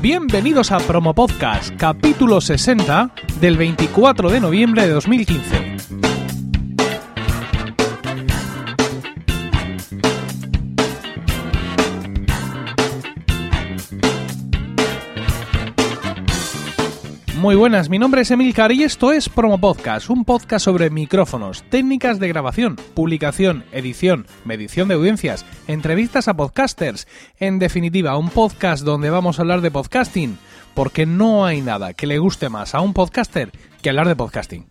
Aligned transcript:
Bienvenidos 0.00 0.72
a 0.72 0.78
Promo 0.78 1.14
Podcast, 1.14 1.76
capítulo 1.76 2.40
60 2.40 3.12
del 3.38 3.58
24 3.58 4.30
de 4.30 4.40
noviembre 4.40 4.86
de 4.86 4.94
2015. 4.94 5.69
Muy 17.40 17.56
buenas, 17.56 17.88
mi 17.88 17.98
nombre 17.98 18.20
es 18.20 18.30
Emilcar 18.30 18.70
y 18.70 18.82
esto 18.82 19.12
es 19.12 19.30
Promo 19.30 19.56
Podcast, 19.56 20.10
un 20.10 20.26
podcast 20.26 20.62
sobre 20.62 20.90
micrófonos, 20.90 21.62
técnicas 21.70 22.20
de 22.20 22.28
grabación, 22.28 22.76
publicación, 22.92 23.64
edición, 23.72 24.26
medición 24.44 24.88
de 24.88 24.94
audiencias, 24.96 25.46
entrevistas 25.66 26.28
a 26.28 26.34
podcasters, 26.34 27.08
en 27.38 27.58
definitiva, 27.58 28.18
un 28.18 28.28
podcast 28.28 28.84
donde 28.84 29.08
vamos 29.08 29.38
a 29.38 29.42
hablar 29.42 29.62
de 29.62 29.70
podcasting, 29.70 30.36
porque 30.74 31.06
no 31.06 31.46
hay 31.46 31.62
nada 31.62 31.94
que 31.94 32.06
le 32.06 32.18
guste 32.18 32.50
más 32.50 32.74
a 32.74 32.82
un 32.82 32.92
podcaster 32.92 33.52
que 33.80 33.88
hablar 33.88 34.08
de 34.08 34.16
podcasting. 34.16 34.66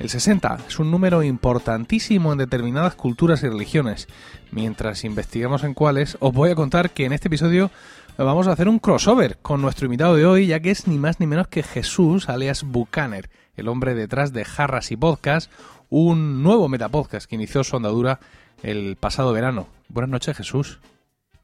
El 0.00 0.08
60 0.08 0.58
es 0.66 0.78
un 0.78 0.90
número 0.90 1.22
importantísimo 1.22 2.32
en 2.32 2.38
determinadas 2.38 2.94
culturas 2.94 3.42
y 3.42 3.48
religiones. 3.48 4.08
Mientras 4.50 5.04
investigamos 5.04 5.62
en 5.62 5.74
cuáles, 5.74 6.16
os 6.20 6.32
voy 6.32 6.48
a 6.48 6.54
contar 6.54 6.90
que 6.90 7.04
en 7.04 7.12
este 7.12 7.28
episodio 7.28 7.70
vamos 8.16 8.46
a 8.46 8.52
hacer 8.52 8.68
un 8.68 8.78
crossover 8.78 9.38
con 9.42 9.60
nuestro 9.62 9.86
invitado 9.86 10.14
de 10.14 10.26
hoy, 10.26 10.46
ya 10.46 10.60
que 10.60 10.70
es 10.70 10.86
ni 10.86 10.98
más 10.98 11.20
ni 11.20 11.26
menos 11.26 11.48
que 11.48 11.62
Jesús, 11.62 12.28
alias 12.28 12.64
Bucaner, 12.64 13.30
el 13.56 13.68
hombre 13.68 13.94
detrás 13.94 14.32
de 14.32 14.44
Jarras 14.44 14.90
y 14.90 14.96
Podcast, 14.96 15.50
un 15.88 16.42
nuevo 16.42 16.68
metapodcast 16.68 17.28
que 17.28 17.36
inició 17.36 17.64
su 17.64 17.76
andadura 17.76 18.20
el 18.62 18.96
pasado 18.96 19.32
verano. 19.32 19.66
Buenas 19.88 20.10
noches, 20.10 20.36
Jesús. 20.36 20.78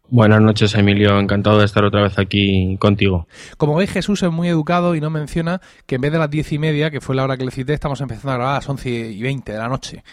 Buenas 0.08 0.40
noches, 0.40 0.74
Emilio. 0.76 1.18
Encantado 1.18 1.58
de 1.58 1.64
estar 1.64 1.84
otra 1.84 2.02
vez 2.02 2.18
aquí 2.18 2.76
contigo. 2.78 3.26
Como 3.56 3.74
veis, 3.74 3.90
Jesús 3.90 4.22
es 4.22 4.30
muy 4.30 4.48
educado 4.48 4.94
y 4.94 5.00
no 5.00 5.10
menciona 5.10 5.60
que 5.86 5.96
en 5.96 6.02
vez 6.02 6.12
de 6.12 6.18
las 6.18 6.30
diez 6.30 6.52
y 6.52 6.58
media, 6.58 6.90
que 6.90 7.00
fue 7.00 7.16
la 7.16 7.24
hora 7.24 7.36
que 7.36 7.44
le 7.44 7.50
cité, 7.50 7.74
estamos 7.74 8.00
empezando 8.00 8.30
a 8.30 8.34
grabar 8.36 8.52
a 8.52 8.58
las 8.58 8.68
once 8.68 8.88
y 8.88 9.20
veinte 9.20 9.52
de 9.52 9.58
la 9.58 9.68
noche. 9.68 10.04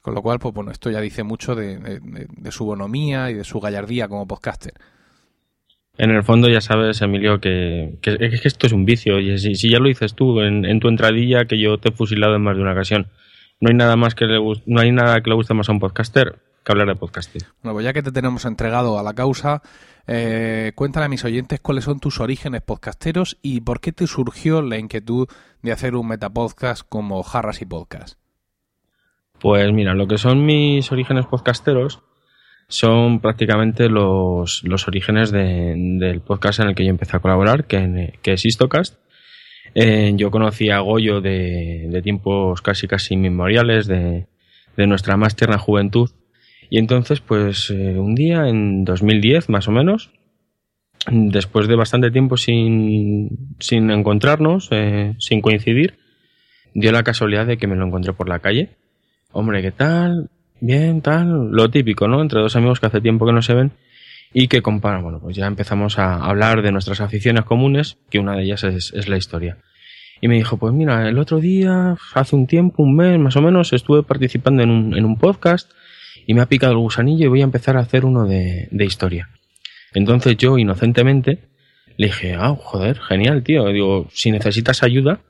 Con 0.00 0.14
lo 0.14 0.22
cual, 0.22 0.38
pues 0.40 0.54
bueno, 0.54 0.72
esto 0.72 0.90
ya 0.90 1.00
dice 1.00 1.22
mucho 1.22 1.54
de, 1.54 1.78
de, 1.78 2.26
de 2.28 2.52
su 2.52 2.64
bonomía 2.64 3.30
y 3.30 3.34
de 3.34 3.44
su 3.44 3.60
gallardía 3.60 4.08
como 4.08 4.26
podcaster. 4.26 4.74
En 5.98 6.10
el 6.10 6.22
fondo 6.22 6.48
ya 6.48 6.60
sabes, 6.60 7.02
Emilio, 7.02 7.40
que, 7.40 7.98
que, 8.00 8.16
que 8.16 8.40
esto 8.44 8.68
es 8.68 8.72
un 8.72 8.84
vicio. 8.84 9.18
Y 9.18 9.36
si, 9.38 9.56
si 9.56 9.70
ya 9.70 9.80
lo 9.80 9.88
dices 9.88 10.14
tú 10.14 10.40
en, 10.40 10.64
en, 10.64 10.78
tu 10.78 10.88
entradilla, 10.88 11.46
que 11.46 11.58
yo 11.58 11.78
te 11.78 11.88
he 11.88 11.92
fusilado 11.92 12.36
en 12.36 12.42
más 12.42 12.56
de 12.56 12.62
una 12.62 12.72
ocasión. 12.72 13.08
No 13.60 13.68
hay 13.68 13.74
nada 13.74 13.96
más 13.96 14.14
que 14.14 14.26
le, 14.26 14.38
no 14.38 14.80
hay 14.80 14.92
nada 14.92 15.20
que 15.20 15.28
le 15.28 15.34
guste 15.34 15.54
más 15.54 15.68
a 15.68 15.72
un 15.72 15.80
podcaster 15.80 16.38
que 16.64 16.72
hablar 16.72 16.86
de 16.86 16.94
podcasting. 16.94 17.42
Bueno, 17.62 17.74
pues 17.74 17.84
ya 17.84 17.92
que 17.92 18.02
te 18.02 18.12
tenemos 18.12 18.44
entregado 18.44 18.96
a 18.98 19.02
la 19.02 19.14
causa, 19.14 19.60
eh, 20.06 20.70
cuéntale 20.76 21.06
a 21.06 21.08
mis 21.08 21.24
oyentes 21.24 21.58
cuáles 21.58 21.84
son 21.84 21.98
tus 21.98 22.20
orígenes 22.20 22.62
podcasteros 22.62 23.36
y 23.42 23.60
por 23.62 23.80
qué 23.80 23.90
te 23.90 24.06
surgió 24.06 24.62
la 24.62 24.78
inquietud 24.78 25.26
de 25.62 25.72
hacer 25.72 25.96
un 25.96 26.06
metapodcast 26.06 26.88
como 26.88 27.24
Jarras 27.24 27.60
y 27.60 27.66
Podcast. 27.66 28.18
Pues 29.40 29.72
mira, 29.72 29.94
lo 29.94 30.06
que 30.06 30.18
son 30.18 30.44
mis 30.44 30.90
orígenes 30.92 31.26
podcasteros 31.26 32.02
son 32.68 33.20
prácticamente 33.20 33.88
los, 33.88 34.62
los 34.64 34.86
orígenes 34.88 35.30
de, 35.30 35.74
del 35.76 36.20
podcast 36.20 36.60
en 36.60 36.68
el 36.68 36.74
que 36.74 36.84
yo 36.84 36.90
empecé 36.90 37.16
a 37.16 37.20
colaborar, 37.20 37.66
que, 37.66 38.12
es 38.22 38.44
Istocast. 38.44 38.98
Eh, 39.74 40.12
yo 40.16 40.30
conocí 40.30 40.70
a 40.70 40.80
Goyo 40.80 41.20
de, 41.20 41.86
de, 41.88 42.02
tiempos 42.02 42.62
casi 42.62 42.86
casi 42.86 43.14
inmemoriales, 43.14 43.86
de, 43.86 44.26
de 44.76 44.86
nuestra 44.86 45.16
más 45.16 45.34
tierna 45.34 45.58
juventud. 45.58 46.10
Y 46.70 46.78
entonces, 46.78 47.20
pues 47.20 47.70
eh, 47.70 47.98
un 47.98 48.14
día, 48.14 48.48
en 48.48 48.84
2010 48.84 49.48
más 49.48 49.68
o 49.68 49.72
menos, 49.72 50.10
después 51.10 51.68
de 51.68 51.76
bastante 51.76 52.10
tiempo 52.10 52.36
sin, 52.36 53.56
sin 53.60 53.90
encontrarnos, 53.90 54.68
eh, 54.72 55.14
sin 55.18 55.40
coincidir, 55.40 55.98
dio 56.74 56.92
la 56.92 57.02
casualidad 57.02 57.46
de 57.46 57.56
que 57.56 57.66
me 57.66 57.76
lo 57.76 57.86
encontré 57.86 58.12
por 58.12 58.28
la 58.28 58.40
calle. 58.40 58.76
Hombre, 59.32 59.62
¿qué 59.62 59.70
tal? 59.70 60.30
Bien, 60.60 61.02
tal, 61.02 61.50
lo 61.52 61.70
típico, 61.70 62.08
¿no? 62.08 62.20
Entre 62.20 62.40
dos 62.40 62.56
amigos 62.56 62.80
que 62.80 62.86
hace 62.86 63.00
tiempo 63.00 63.26
que 63.26 63.32
no 63.32 63.42
se 63.42 63.54
ven 63.54 63.72
y 64.32 64.48
que 64.48 64.60
comparan. 64.60 65.02
Bueno, 65.02 65.20
pues 65.20 65.36
ya 65.36 65.46
empezamos 65.46 65.98
a 65.98 66.16
hablar 66.16 66.62
de 66.62 66.72
nuestras 66.72 67.00
aficiones 67.00 67.44
comunes, 67.44 67.98
que 68.10 68.18
una 68.18 68.34
de 68.36 68.42
ellas 68.42 68.64
es, 68.64 68.92
es, 68.92 69.08
la 69.08 69.16
historia. 69.16 69.58
Y 70.20 70.26
me 70.26 70.34
dijo, 70.34 70.56
pues 70.56 70.74
mira, 70.74 71.08
el 71.08 71.18
otro 71.18 71.38
día, 71.38 71.96
hace 72.14 72.34
un 72.34 72.48
tiempo, 72.48 72.82
un 72.82 72.96
mes 72.96 73.18
más 73.20 73.36
o 73.36 73.42
menos, 73.42 73.72
estuve 73.72 74.02
participando 74.02 74.62
en 74.62 74.70
un, 74.70 75.16
podcast 75.16 75.70
y 76.26 76.34
me 76.34 76.40
ha 76.40 76.46
picado 76.46 76.72
el 76.72 76.78
gusanillo 76.78 77.26
y 77.26 77.28
voy 77.28 77.40
a 77.40 77.44
empezar 77.44 77.76
a 77.76 77.80
hacer 77.80 78.04
uno 78.04 78.26
de, 78.26 78.66
de 78.72 78.84
historia. 78.84 79.30
Entonces 79.94 80.36
yo, 80.36 80.58
inocentemente, 80.58 81.38
le 81.96 82.08
dije, 82.08 82.34
ah, 82.34 82.56
joder, 82.58 82.98
genial, 82.98 83.44
tío. 83.44 83.66
Digo, 83.68 84.08
si 84.12 84.32
necesitas 84.32 84.82
ayuda, 84.82 85.20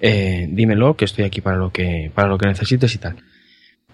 eh, 0.00 0.48
dímelo, 0.50 0.96
que 0.96 1.04
estoy 1.04 1.24
aquí 1.24 1.42
para 1.42 1.58
lo 1.58 1.70
que, 1.70 2.10
para 2.14 2.28
lo 2.28 2.38
que 2.38 2.46
necesites 2.46 2.94
y 2.94 2.98
tal 2.98 3.16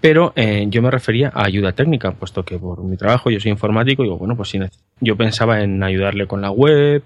pero 0.00 0.32
eh, 0.36 0.66
yo 0.68 0.82
me 0.82 0.90
refería 0.90 1.32
a 1.34 1.44
ayuda 1.46 1.72
técnica, 1.72 2.12
puesto 2.12 2.44
que 2.44 2.58
por 2.58 2.82
mi 2.82 2.96
trabajo 2.96 3.30
yo 3.30 3.40
soy 3.40 3.50
informático 3.50 4.02
y 4.02 4.06
digo, 4.06 4.18
bueno, 4.18 4.36
pues 4.36 4.52
yo 5.00 5.16
pensaba 5.16 5.62
en 5.62 5.82
ayudarle 5.82 6.26
con 6.26 6.40
la 6.42 6.50
web, 6.50 7.04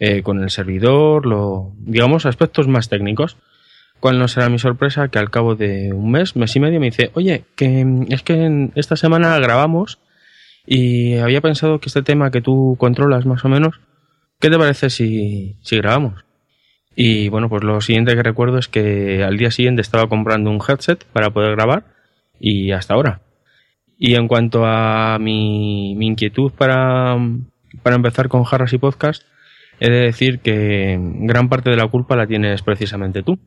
eh, 0.00 0.22
con 0.22 0.42
el 0.42 0.50
servidor, 0.50 1.26
lo, 1.26 1.72
digamos, 1.78 2.26
aspectos 2.26 2.68
más 2.68 2.88
técnicos. 2.88 3.36
¿Cuál 4.00 4.18
no 4.18 4.28
será 4.28 4.50
mi 4.50 4.58
sorpresa? 4.58 5.08
Que 5.08 5.18
al 5.18 5.30
cabo 5.30 5.54
de 5.54 5.92
un 5.92 6.10
mes, 6.10 6.36
mes 6.36 6.54
y 6.54 6.60
medio, 6.60 6.80
me 6.80 6.86
dice, 6.86 7.10
oye, 7.14 7.44
que 7.54 7.86
es 8.10 8.22
que 8.22 8.70
esta 8.74 8.96
semana 8.96 9.38
grabamos 9.38 9.98
y 10.66 11.16
había 11.16 11.40
pensado 11.40 11.80
que 11.80 11.88
este 11.88 12.02
tema 12.02 12.30
que 12.30 12.42
tú 12.42 12.76
controlas 12.78 13.24
más 13.24 13.44
o 13.44 13.48
menos, 13.48 13.80
¿qué 14.38 14.50
te 14.50 14.58
parece 14.58 14.90
si, 14.90 15.56
si 15.62 15.76
grabamos? 15.78 16.24
Y 16.94 17.28
bueno, 17.28 17.48
pues 17.48 17.62
lo 17.62 17.80
siguiente 17.80 18.14
que 18.14 18.22
recuerdo 18.22 18.58
es 18.58 18.68
que 18.68 19.22
al 19.22 19.38
día 19.38 19.50
siguiente 19.50 19.80
estaba 19.80 20.08
comprando 20.08 20.50
un 20.50 20.60
headset 20.66 21.04
para 21.12 21.30
poder 21.30 21.52
grabar 21.52 21.95
y 22.40 22.72
hasta 22.72 22.94
ahora. 22.94 23.20
Y 23.98 24.14
en 24.14 24.28
cuanto 24.28 24.64
a 24.66 25.18
mi, 25.18 25.94
mi 25.96 26.06
inquietud 26.06 26.52
para, 26.52 27.16
para 27.82 27.96
empezar 27.96 28.28
con 28.28 28.44
Jarras 28.44 28.72
y 28.72 28.78
Podcast, 28.78 29.22
he 29.80 29.90
de 29.90 30.00
decir 30.00 30.40
que 30.40 30.98
gran 31.00 31.48
parte 31.48 31.70
de 31.70 31.76
la 31.76 31.88
culpa 31.88 32.16
la 32.16 32.26
tienes 32.26 32.62
precisamente 32.62 33.22
tú. 33.22 33.38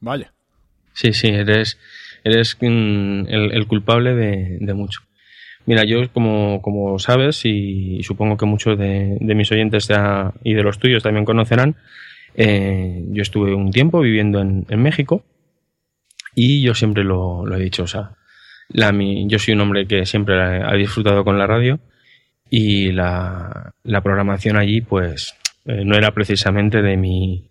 Vaya. 0.00 0.32
Sí, 0.92 1.12
sí, 1.12 1.28
eres, 1.28 1.78
eres 2.24 2.56
el, 2.60 3.50
el 3.52 3.66
culpable 3.66 4.14
de, 4.14 4.58
de, 4.60 4.74
mucho. 4.74 5.02
Mira, 5.66 5.84
yo 5.84 6.10
como, 6.12 6.62
como 6.62 6.98
sabes, 6.98 7.44
y, 7.44 8.02
supongo 8.02 8.36
que 8.36 8.46
muchos 8.46 8.78
de, 8.78 9.16
de 9.20 9.34
mis 9.34 9.52
oyentes 9.52 9.86
ya, 9.88 10.32
y 10.42 10.54
de 10.54 10.62
los 10.62 10.78
tuyos 10.78 11.02
también 11.02 11.24
conocerán, 11.24 11.76
eh, 12.34 13.04
yo 13.08 13.22
estuve 13.22 13.54
un 13.54 13.70
tiempo 13.70 14.00
viviendo 14.00 14.40
en, 14.40 14.64
en 14.68 14.82
México 14.82 15.24
y 16.34 16.62
yo 16.62 16.74
siempre 16.74 17.04
lo, 17.04 17.44
lo 17.44 17.56
he 17.56 17.62
dicho, 17.62 17.82
o 17.82 17.86
sea, 17.86 18.17
yo 18.68 19.38
soy 19.38 19.54
un 19.54 19.60
hombre 19.60 19.86
que 19.86 20.04
siempre 20.06 20.62
ha 20.62 20.74
disfrutado 20.74 21.24
con 21.24 21.38
la 21.38 21.46
radio 21.46 21.80
y 22.50 22.92
la, 22.92 23.72
programación 24.02 24.56
allí 24.56 24.80
pues 24.80 25.34
eh, 25.64 25.84
no 25.84 25.96
era 25.96 26.12
precisamente 26.12 26.82
de 26.82 26.96
mi, 26.96 27.50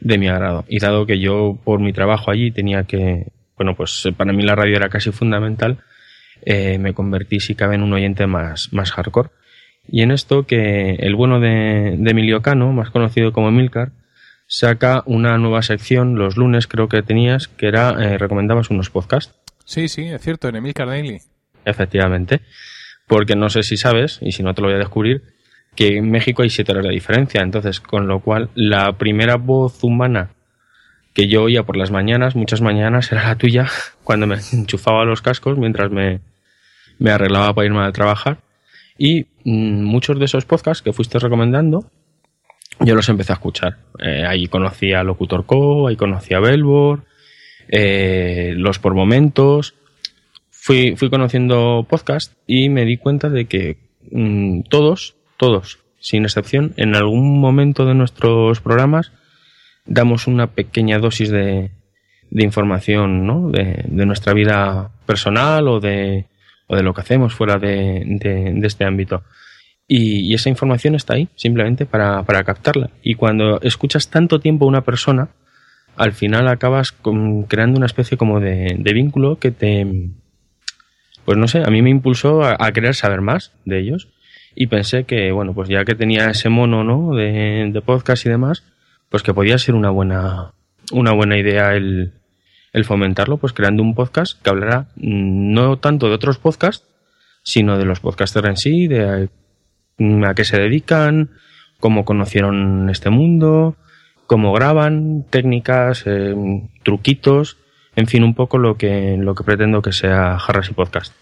de 0.00 0.18
mi 0.18 0.28
agrado. 0.28 0.64
Y 0.68 0.78
dado 0.78 1.06
que 1.06 1.18
yo 1.18 1.58
por 1.64 1.80
mi 1.80 1.92
trabajo 1.92 2.30
allí 2.30 2.50
tenía 2.50 2.84
que, 2.84 3.26
bueno 3.56 3.74
pues 3.74 4.08
para 4.16 4.32
mí 4.32 4.42
la 4.42 4.54
radio 4.54 4.76
era 4.76 4.88
casi 4.88 5.10
fundamental, 5.10 5.78
eh, 6.44 6.78
me 6.78 6.94
convertí 6.94 7.40
si 7.40 7.54
cabe 7.54 7.74
en 7.76 7.82
un 7.82 7.92
oyente 7.92 8.26
más, 8.26 8.72
más 8.72 8.92
hardcore. 8.92 9.30
Y 9.88 10.02
en 10.02 10.10
esto 10.10 10.46
que 10.46 10.96
el 10.96 11.14
bueno 11.14 11.38
de, 11.38 11.96
de 11.96 12.10
Emilio 12.10 12.42
Cano, 12.42 12.72
más 12.72 12.90
conocido 12.90 13.32
como 13.32 13.48
Emilcar, 13.48 13.92
saca 14.48 15.02
una 15.06 15.38
nueva 15.38 15.62
sección 15.62 16.16
los 16.16 16.36
lunes 16.36 16.66
creo 16.66 16.88
que 16.88 17.02
tenías 17.02 17.48
que 17.48 17.66
era 17.66 17.90
eh, 18.00 18.18
recomendabas 18.18 18.70
unos 18.70 18.90
podcasts 18.90 19.34
Sí, 19.66 19.88
sí, 19.88 20.04
es 20.04 20.22
cierto, 20.22 20.48
en 20.48 20.56
Emil 20.56 20.72
Carnelli. 20.72 21.18
Efectivamente. 21.64 22.40
Porque 23.06 23.34
no 23.36 23.50
sé 23.50 23.62
si 23.64 23.76
sabes, 23.76 24.18
y 24.22 24.32
si 24.32 24.42
no 24.42 24.54
te 24.54 24.62
lo 24.62 24.68
voy 24.68 24.76
a 24.76 24.78
descubrir, 24.78 25.22
que 25.74 25.98
en 25.98 26.10
México 26.10 26.42
hay 26.42 26.50
siete 26.50 26.72
horas 26.72 26.84
de 26.84 26.92
diferencia. 26.92 27.42
Entonces, 27.42 27.80
con 27.80 28.06
lo 28.06 28.20
cual, 28.20 28.48
la 28.54 28.92
primera 28.92 29.36
voz 29.36 29.82
humana 29.84 30.30
que 31.12 31.28
yo 31.28 31.44
oía 31.44 31.64
por 31.64 31.76
las 31.76 31.90
mañanas, 31.90 32.36
muchas 32.36 32.60
mañanas, 32.60 33.10
era 33.10 33.26
la 33.26 33.36
tuya, 33.36 33.66
cuando 34.04 34.26
me 34.26 34.36
enchufaba 34.52 35.04
los 35.04 35.20
cascos 35.20 35.58
mientras 35.58 35.90
me, 35.90 36.20
me 36.98 37.10
arreglaba 37.10 37.52
para 37.52 37.66
irme 37.66 37.84
a 37.84 37.92
trabajar. 37.92 38.38
Y 38.96 39.26
mmm, 39.44 39.82
muchos 39.82 40.18
de 40.18 40.26
esos 40.26 40.44
podcasts 40.44 40.82
que 40.82 40.92
fuiste 40.92 41.18
recomendando, 41.18 41.90
yo 42.80 42.94
los 42.94 43.08
empecé 43.08 43.32
a 43.32 43.34
escuchar. 43.34 43.78
Eh, 43.98 44.24
ahí 44.26 44.46
conocí 44.46 44.92
a 44.92 45.02
Locutor 45.02 45.44
Co, 45.44 45.88
ahí 45.88 45.96
conocí 45.96 46.34
a 46.34 46.40
Belbor, 46.40 47.04
eh, 47.68 48.54
los 48.56 48.78
por 48.78 48.94
momentos. 48.94 49.74
Fui, 50.50 50.96
fui 50.96 51.10
conociendo 51.10 51.86
podcast 51.88 52.32
y 52.46 52.68
me 52.68 52.84
di 52.84 52.96
cuenta 52.96 53.28
de 53.28 53.44
que 53.44 53.78
mmm, 54.10 54.62
todos, 54.62 55.16
todos, 55.36 55.78
sin 56.00 56.24
excepción, 56.24 56.72
en 56.76 56.96
algún 56.96 57.40
momento 57.40 57.84
de 57.86 57.94
nuestros 57.94 58.60
programas 58.60 59.12
damos 59.86 60.26
una 60.26 60.48
pequeña 60.48 60.98
dosis 60.98 61.30
de, 61.30 61.70
de 62.30 62.44
información, 62.44 63.26
¿no? 63.26 63.50
De, 63.50 63.84
de, 63.86 64.06
nuestra 64.06 64.32
vida 64.32 64.90
personal 65.06 65.68
o 65.68 65.80
de, 65.80 66.26
o 66.66 66.76
de 66.76 66.82
lo 66.82 66.92
que 66.92 67.00
hacemos 67.00 67.34
fuera 67.34 67.58
de, 67.58 68.02
de, 68.04 68.52
de 68.54 68.66
este 68.66 68.84
ámbito. 68.84 69.22
y, 69.88 70.34
esa 70.34 70.48
información 70.48 70.94
está 70.96 71.14
ahí, 71.14 71.28
simplemente 71.36 71.86
para, 71.86 72.24
para, 72.24 72.42
captarla. 72.44 72.90
Y 73.02 73.14
cuando 73.14 73.60
escuchas 73.62 74.10
tanto 74.10 74.40
tiempo 74.40 74.64
a 74.64 74.68
una 74.68 74.80
persona, 74.82 75.28
al 75.96 76.12
final 76.12 76.48
acabas 76.48 76.94
creando 77.48 77.78
una 77.78 77.86
especie 77.86 78.16
como 78.16 78.40
de, 78.40 78.76
vínculo 78.94 79.38
que 79.38 79.50
te... 79.50 80.10
Pues 81.24 81.36
no 81.36 81.48
sé, 81.48 81.62
a 81.64 81.70
mí 81.70 81.82
me 81.82 81.90
impulsó 81.90 82.44
a, 82.44 82.70
querer 82.72 82.94
saber 82.94 83.20
más 83.20 83.52
de 83.64 83.80
ellos. 83.80 84.08
Y 84.54 84.68
pensé 84.68 85.04
que, 85.04 85.32
bueno, 85.32 85.54
pues 85.54 85.68
ya 85.68 85.84
que 85.84 85.94
tenía 85.94 86.30
ese 86.30 86.48
mono, 86.48 86.84
¿no? 86.84 87.14
De, 87.14 87.82
podcast 87.84 88.24
y 88.26 88.28
demás, 88.28 88.62
pues 89.08 89.22
que 89.22 89.34
podía 89.34 89.58
ser 89.58 89.74
una 89.74 89.90
buena, 89.90 90.52
una 90.92 91.12
buena 91.12 91.36
idea 91.36 91.74
el, 91.74 92.12
el 92.72 92.84
fomentarlo, 92.84 93.38
pues 93.38 93.52
creando 93.52 93.82
un 93.82 93.94
podcast 93.94 94.40
que 94.40 94.50
hablará 94.50 94.86
no 94.96 95.78
tanto 95.78 96.08
de 96.08 96.14
otros 96.14 96.38
podcasts, 96.38 96.86
sino 97.42 97.76
de 97.76 97.84
los 97.84 98.00
podcasters 98.00 98.48
en 98.48 98.56
sí, 98.56 98.86
de 98.86 99.28
a 100.24 100.34
qué 100.34 100.44
se 100.44 100.58
dedican, 100.58 101.30
cómo 101.80 102.04
conocieron 102.04 102.88
este 102.88 103.10
mundo, 103.10 103.76
cómo 104.26 104.52
graban, 104.52 105.24
técnicas, 105.30 106.04
eh, 106.06 106.34
truquitos, 106.82 107.58
en 107.94 108.06
fin, 108.06 108.22
un 108.22 108.34
poco 108.34 108.58
lo 108.58 108.76
que, 108.76 109.16
lo 109.18 109.34
que 109.34 109.44
pretendo 109.44 109.82
que 109.82 109.92
sea 109.92 110.34
Harras 110.34 110.70
y 110.70 110.74
Podcast. 110.74 111.14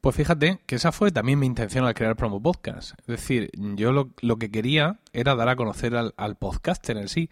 Pues 0.00 0.14
fíjate 0.14 0.60
que 0.66 0.76
esa 0.76 0.92
fue 0.92 1.10
también 1.10 1.38
mi 1.38 1.46
intención 1.46 1.84
al 1.84 1.94
crear 1.94 2.14
Promo 2.14 2.40
Podcast. 2.40 2.92
Es 3.00 3.06
decir, 3.06 3.50
yo 3.54 3.92
lo, 3.92 4.10
lo 4.20 4.36
que 4.36 4.50
quería 4.50 5.00
era 5.12 5.34
dar 5.34 5.48
a 5.48 5.56
conocer 5.56 5.96
al, 5.96 6.14
al, 6.16 6.36
podcaster 6.36 6.96
en 6.98 7.08
sí. 7.08 7.30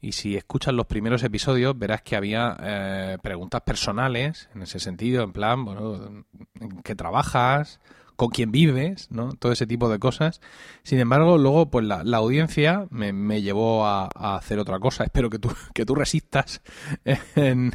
Y 0.00 0.12
si 0.12 0.36
escuchas 0.36 0.74
los 0.74 0.86
primeros 0.86 1.22
episodios, 1.22 1.78
verás 1.78 2.02
que 2.02 2.16
había 2.16 2.56
eh, 2.60 3.18
preguntas 3.22 3.60
personales 3.60 4.48
en 4.52 4.62
ese 4.62 4.80
sentido, 4.80 5.22
en 5.22 5.32
plan, 5.32 5.64
bueno, 5.64 6.24
¿en 6.60 6.82
qué 6.82 6.96
trabajas? 6.96 7.78
Con 8.16 8.28
quién 8.28 8.52
vives, 8.52 9.10
¿no? 9.10 9.34
Todo 9.34 9.52
ese 9.52 9.66
tipo 9.66 9.88
de 9.88 9.98
cosas. 9.98 10.40
Sin 10.82 10.98
embargo, 10.98 11.38
luego, 11.38 11.70
pues 11.70 11.84
la, 11.84 12.02
audiencia 12.16 12.86
me, 12.90 13.42
llevó 13.42 13.86
a, 13.86 14.08
hacer 14.36 14.58
otra 14.58 14.78
cosa. 14.78 15.04
Espero 15.12 15.30
que 15.30 15.38
tú, 15.38 15.50
que 15.74 15.84
tú 15.84 15.94
resistas 15.94 16.62
en, 17.36 17.72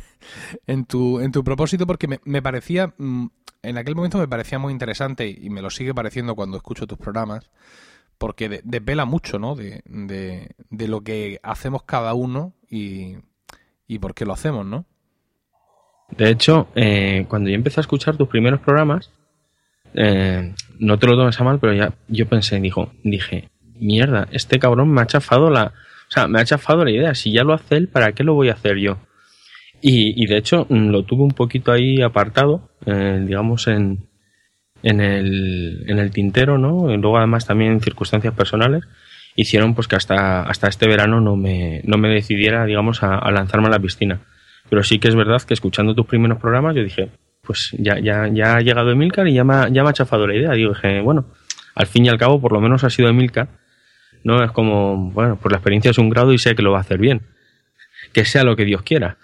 en, 0.66 0.86
tu, 0.86 1.20
en 1.20 1.32
tu 1.32 1.44
propósito, 1.44 1.88
porque 1.88 2.20
me, 2.24 2.42
parecía, 2.42 2.94
mm, 2.98 3.28
en 3.64 3.78
aquel 3.78 3.96
momento 3.96 4.18
me 4.18 4.28
parecía 4.28 4.60
muy 4.60 4.72
interesante 4.72 5.28
y 5.30 5.50
me 5.50 5.62
lo 5.62 5.70
sigue 5.70 5.94
pareciendo 5.94 6.36
cuando 6.36 6.58
escucho 6.58 6.88
tus 6.88 6.98
programas, 6.98 7.50
porque 8.18 8.62
desvela 8.64 9.06
mucho, 9.06 9.40
¿no? 9.40 9.56
De, 9.56 9.82
de, 9.86 10.88
lo 10.88 11.02
que 11.02 11.40
hacemos 11.44 11.84
cada 11.84 12.14
uno 12.14 12.54
y, 12.70 13.18
y 13.88 14.00
por 14.00 14.16
qué 14.16 14.26
lo 14.26 14.34
hacemos, 14.34 14.66
¿no? 14.66 14.86
De 16.10 16.30
hecho, 16.30 16.68
eh, 16.76 17.26
cuando 17.28 17.50
yo 17.50 17.56
empecé 17.56 17.80
a 17.80 17.82
escuchar 17.82 18.16
tus 18.16 18.30
primeros 18.30 18.62
programas, 18.62 19.12
eh, 19.94 20.54
no 20.80 21.00
te 21.00 21.08
lo 21.08 21.16
tomes 21.18 21.40
a 21.40 21.44
mal, 21.44 21.60
pero 21.60 21.74
ya 21.74 21.94
yo 22.08 22.28
pensé, 22.28 22.60
dijo, 22.60 22.92
dije, 23.04 23.50
mierda, 23.80 24.28
este 24.32 24.60
cabrón 24.60 24.92
me 24.92 25.02
ha 25.02 25.08
chafado 25.08 25.50
la, 25.50 25.74
o 26.08 26.12
sea, 26.12 26.28
me 26.28 26.40
ha 26.40 26.46
chafado 26.46 26.86
la 26.86 26.92
idea. 26.92 27.16
Si 27.16 27.32
ya 27.32 27.44
lo 27.44 27.54
hace 27.54 27.76
él, 27.76 27.88
¿para 27.88 28.14
qué 28.14 28.24
lo 28.24 28.34
voy 28.34 28.50
a 28.50 28.54
hacer 28.54 28.78
yo? 28.78 28.98
Y, 29.80 30.26
de 30.26 30.38
hecho 30.38 30.66
mm, 30.70 30.90
lo 30.90 31.04
tuve 31.04 31.24
un 31.24 31.32
poquito 31.32 31.72
ahí 31.72 32.02
apartado, 32.02 32.72
eh, 32.86 33.24
digamos, 33.26 33.68
en, 33.68 34.10
en, 34.82 35.02
el, 35.02 35.84
en 35.88 36.00
el 36.00 36.12
tintero, 36.12 36.58
¿no? 36.58 36.92
Y 36.92 36.98
luego 36.98 37.18
además 37.18 37.46
también 37.46 37.80
circunstancias 37.80 38.34
personales 38.34 38.84
hicieron 39.36 39.76
pues 39.76 39.88
que 39.88 39.96
hasta, 39.96 40.42
hasta 40.42 40.68
este 40.68 40.88
verano 40.88 41.22
no 41.22 41.36
me, 41.36 41.82
no 41.84 41.98
me 41.98 42.10
decidiera, 42.10 42.66
digamos, 42.66 43.04
a, 43.04 43.20
a 43.20 43.32
lanzarme 43.32 43.68
a 43.68 43.72
la 43.72 43.80
piscina. 43.80 44.20
Pero 44.70 44.84
sí 44.84 44.98
que 44.98 45.10
es 45.10 45.16
verdad 45.16 45.42
que 45.44 45.54
escuchando 45.54 45.94
tus 45.94 46.08
primeros 46.08 46.40
programas 46.40 46.76
yo 46.76 46.84
dije, 46.84 47.12
pues 47.48 47.74
ya, 47.80 47.98
ya, 48.00 48.28
ya 48.28 48.58
ha 48.58 48.62
llegado 48.62 48.92
Emilcar 48.92 49.28
y 49.28 49.34
ya 49.34 49.46
me, 49.46 49.54
ha, 49.56 49.70
ya 49.70 49.84
me 49.84 49.90
ha 49.90 49.94
chafado 49.94 50.28
la 50.28 50.36
idea. 50.36 50.52
Digo, 50.52 50.74
dije, 50.74 51.02
bueno, 51.02 51.26
al 51.74 51.88
fin 51.88 52.06
y 52.06 52.10
al 52.10 52.18
cabo, 52.18 52.42
por 52.42 52.52
lo 52.52 52.60
menos 52.60 52.84
ha 52.84 52.90
sido 52.90 53.08
Emilcar. 53.08 53.48
¿no? 54.24 54.44
Es 54.44 54.52
como, 54.52 55.10
bueno, 55.12 55.38
pues 55.38 55.52
la 55.52 55.58
experiencia 55.58 55.92
es 55.92 55.98
un 55.98 56.10
grado 56.10 56.34
y 56.34 56.38
sé 56.38 56.54
que 56.54 56.62
lo 56.62 56.72
va 56.72 56.80
a 56.80 56.82
hacer 56.82 57.00
bien. 57.00 57.26
Que 58.14 58.26
sea 58.26 58.44
lo 58.44 58.58
que 58.58 58.66
Dios 58.66 58.82
quiera. 58.82 59.18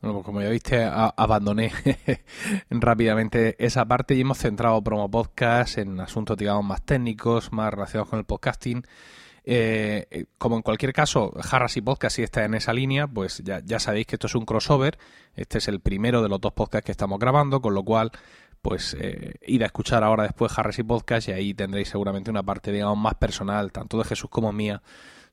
Bueno, 0.00 0.16
pues 0.16 0.26
como 0.26 0.42
ya 0.42 0.50
viste, 0.50 0.84
abandoné 0.84 1.72
rápidamente 2.70 3.56
esa 3.58 3.86
parte 3.86 4.14
y 4.14 4.20
hemos 4.20 4.36
centrado 4.36 4.82
Promo 4.84 5.10
Podcast 5.10 5.78
en 5.78 5.98
asuntos, 6.00 6.36
digamos, 6.36 6.64
más 6.64 6.84
técnicos, 6.84 7.52
más 7.52 7.72
relacionados 7.72 8.10
con 8.10 8.18
el 8.18 8.26
podcasting. 8.26 8.84
Eh, 9.46 10.06
eh, 10.10 10.24
como 10.38 10.56
en 10.56 10.62
cualquier 10.62 10.94
caso, 10.94 11.34
Harras 11.50 11.76
y 11.76 11.82
Podcast, 11.82 12.16
si 12.16 12.22
está 12.22 12.44
en 12.44 12.54
esa 12.54 12.72
línea, 12.72 13.06
pues 13.06 13.42
ya, 13.44 13.78
sabéis 13.78 14.06
que 14.06 14.16
esto 14.16 14.26
es 14.26 14.34
un 14.34 14.46
crossover. 14.46 14.98
Este 15.34 15.58
es 15.58 15.68
el 15.68 15.80
primero 15.80 16.22
de 16.22 16.28
los 16.28 16.40
dos 16.40 16.52
podcasts 16.52 16.86
que 16.86 16.92
estamos 16.92 17.18
grabando, 17.18 17.60
con 17.60 17.74
lo 17.74 17.82
cual 17.84 18.10
pues 18.62 18.96
eh, 18.98 19.34
a 19.60 19.66
escuchar 19.66 20.02
ahora 20.02 20.22
después 20.22 20.58
Harris 20.58 20.78
y 20.78 20.82
Podcast 20.82 21.28
y 21.28 21.32
ahí 21.32 21.52
tendréis 21.52 21.90
seguramente 21.90 22.30
una 22.30 22.42
parte, 22.42 22.72
digamos, 22.72 22.96
más 22.96 23.14
personal, 23.16 23.70
tanto 23.70 23.98
de 23.98 24.04
Jesús 24.04 24.30
como 24.30 24.52
mía, 24.52 24.80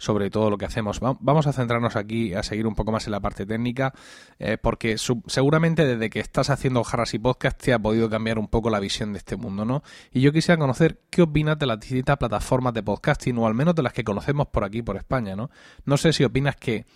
sobre 0.01 0.31
todo 0.31 0.49
lo 0.49 0.57
que 0.57 0.65
hacemos. 0.65 0.99
Vamos 0.99 1.45
a 1.45 1.53
centrarnos 1.53 1.95
aquí, 1.95 2.33
a 2.33 2.41
seguir 2.41 2.65
un 2.65 2.73
poco 2.73 2.91
más 2.91 3.05
en 3.05 3.11
la 3.11 3.19
parte 3.19 3.45
técnica, 3.45 3.93
eh, 4.39 4.57
porque 4.59 4.97
seguramente 4.97 5.85
desde 5.85 6.09
que 6.09 6.19
estás 6.19 6.49
haciendo 6.49 6.83
Jarras 6.83 7.13
y 7.13 7.19
Podcast 7.19 7.61
te 7.61 7.71
ha 7.71 7.77
podido 7.77 8.09
cambiar 8.09 8.39
un 8.39 8.47
poco 8.47 8.71
la 8.71 8.79
visión 8.79 9.13
de 9.13 9.19
este 9.19 9.35
mundo, 9.35 9.63
¿no? 9.63 9.83
Y 10.11 10.21
yo 10.21 10.33
quisiera 10.33 10.57
conocer 10.57 11.01
qué 11.11 11.21
opinas 11.21 11.59
de 11.59 11.67
las 11.67 11.79
distintas 11.79 12.17
plataformas 12.17 12.73
de 12.73 12.81
podcasting, 12.81 13.37
o 13.37 13.45
al 13.45 13.53
menos 13.53 13.75
de 13.75 13.83
las 13.83 13.93
que 13.93 14.03
conocemos 14.03 14.47
por 14.47 14.63
aquí, 14.63 14.81
por 14.81 14.97
España, 14.97 15.35
¿no? 15.35 15.51
No 15.85 15.97
sé 15.97 16.13
si 16.13 16.23
opinas 16.23 16.55
que, 16.55 16.87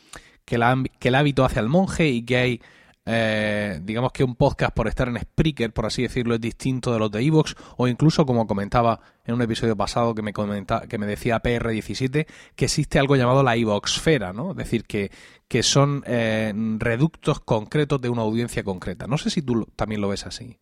que, 0.44 0.58
que 1.00 1.08
el 1.10 1.16
hábito 1.16 1.46
hace 1.46 1.60
al 1.60 1.70
monje 1.70 2.08
y 2.08 2.24
que 2.24 2.38
hay 2.38 2.62
eh, 3.08 3.80
digamos 3.84 4.12
que 4.12 4.24
un 4.24 4.36
podcast 4.36 4.74
por 4.74 4.88
estar 4.88 5.08
en 5.08 5.20
Spreaker, 5.20 5.72
por 5.72 5.86
así 5.86 6.02
decirlo, 6.02 6.34
es 6.34 6.42
distinto 6.42 6.92
de 6.92 6.98
los 6.98 7.12
de 7.12 7.22
Evox, 7.22 7.56
o 7.78 7.88
incluso 7.88 8.26
como 8.26 8.48
comentaba 8.48 9.00
en 9.26 9.36
un 9.36 9.42
episodio 9.44 9.76
pasado 9.76 10.16
que 10.16 10.24
me 10.24 10.34
comenta, 10.34 10.88
que 10.88 10.98
me 10.98 11.06
decía 11.06 11.42
PR17, 11.42 12.26
que 12.56 12.66
existe 12.66 12.98
algo 12.98 13.16
llamado 13.16 13.44
la 13.44 13.56
Evoxfera, 13.56 14.34
¿no? 14.34 14.52
Es 14.52 14.58
decir, 14.58 14.86
que, 14.86 15.12
que 15.48 15.62
son 15.62 16.04
eh, 16.08 16.52
reductos 16.80 17.40
concretos 17.42 18.02
de 18.02 18.10
una 18.10 18.24
audiencia 18.24 18.64
concreta. 18.64 19.06
No 19.06 19.20
sé 19.20 19.30
si 19.30 19.44
tú 19.44 19.68
también 19.76 20.02
lo 20.02 20.10
ves 20.10 20.26
así. 20.26 20.58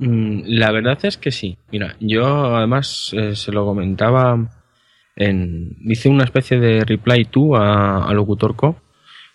Mm, 0.00 0.42
la 0.44 0.72
verdad 0.72 0.98
es 1.04 1.16
que 1.16 1.30
sí. 1.30 1.56
Mira, 1.70 1.94
yo 2.00 2.56
además 2.56 3.12
eh, 3.16 3.36
se 3.36 3.52
lo 3.52 3.64
comentaba 3.64 4.48
en. 5.14 5.76
Hice 5.84 6.08
una 6.08 6.24
especie 6.24 6.58
de 6.58 6.84
reply 6.84 7.26
to 7.26 7.56
a, 7.56 8.08
a 8.08 8.12
Locutor 8.12 8.56
Co 8.56 8.87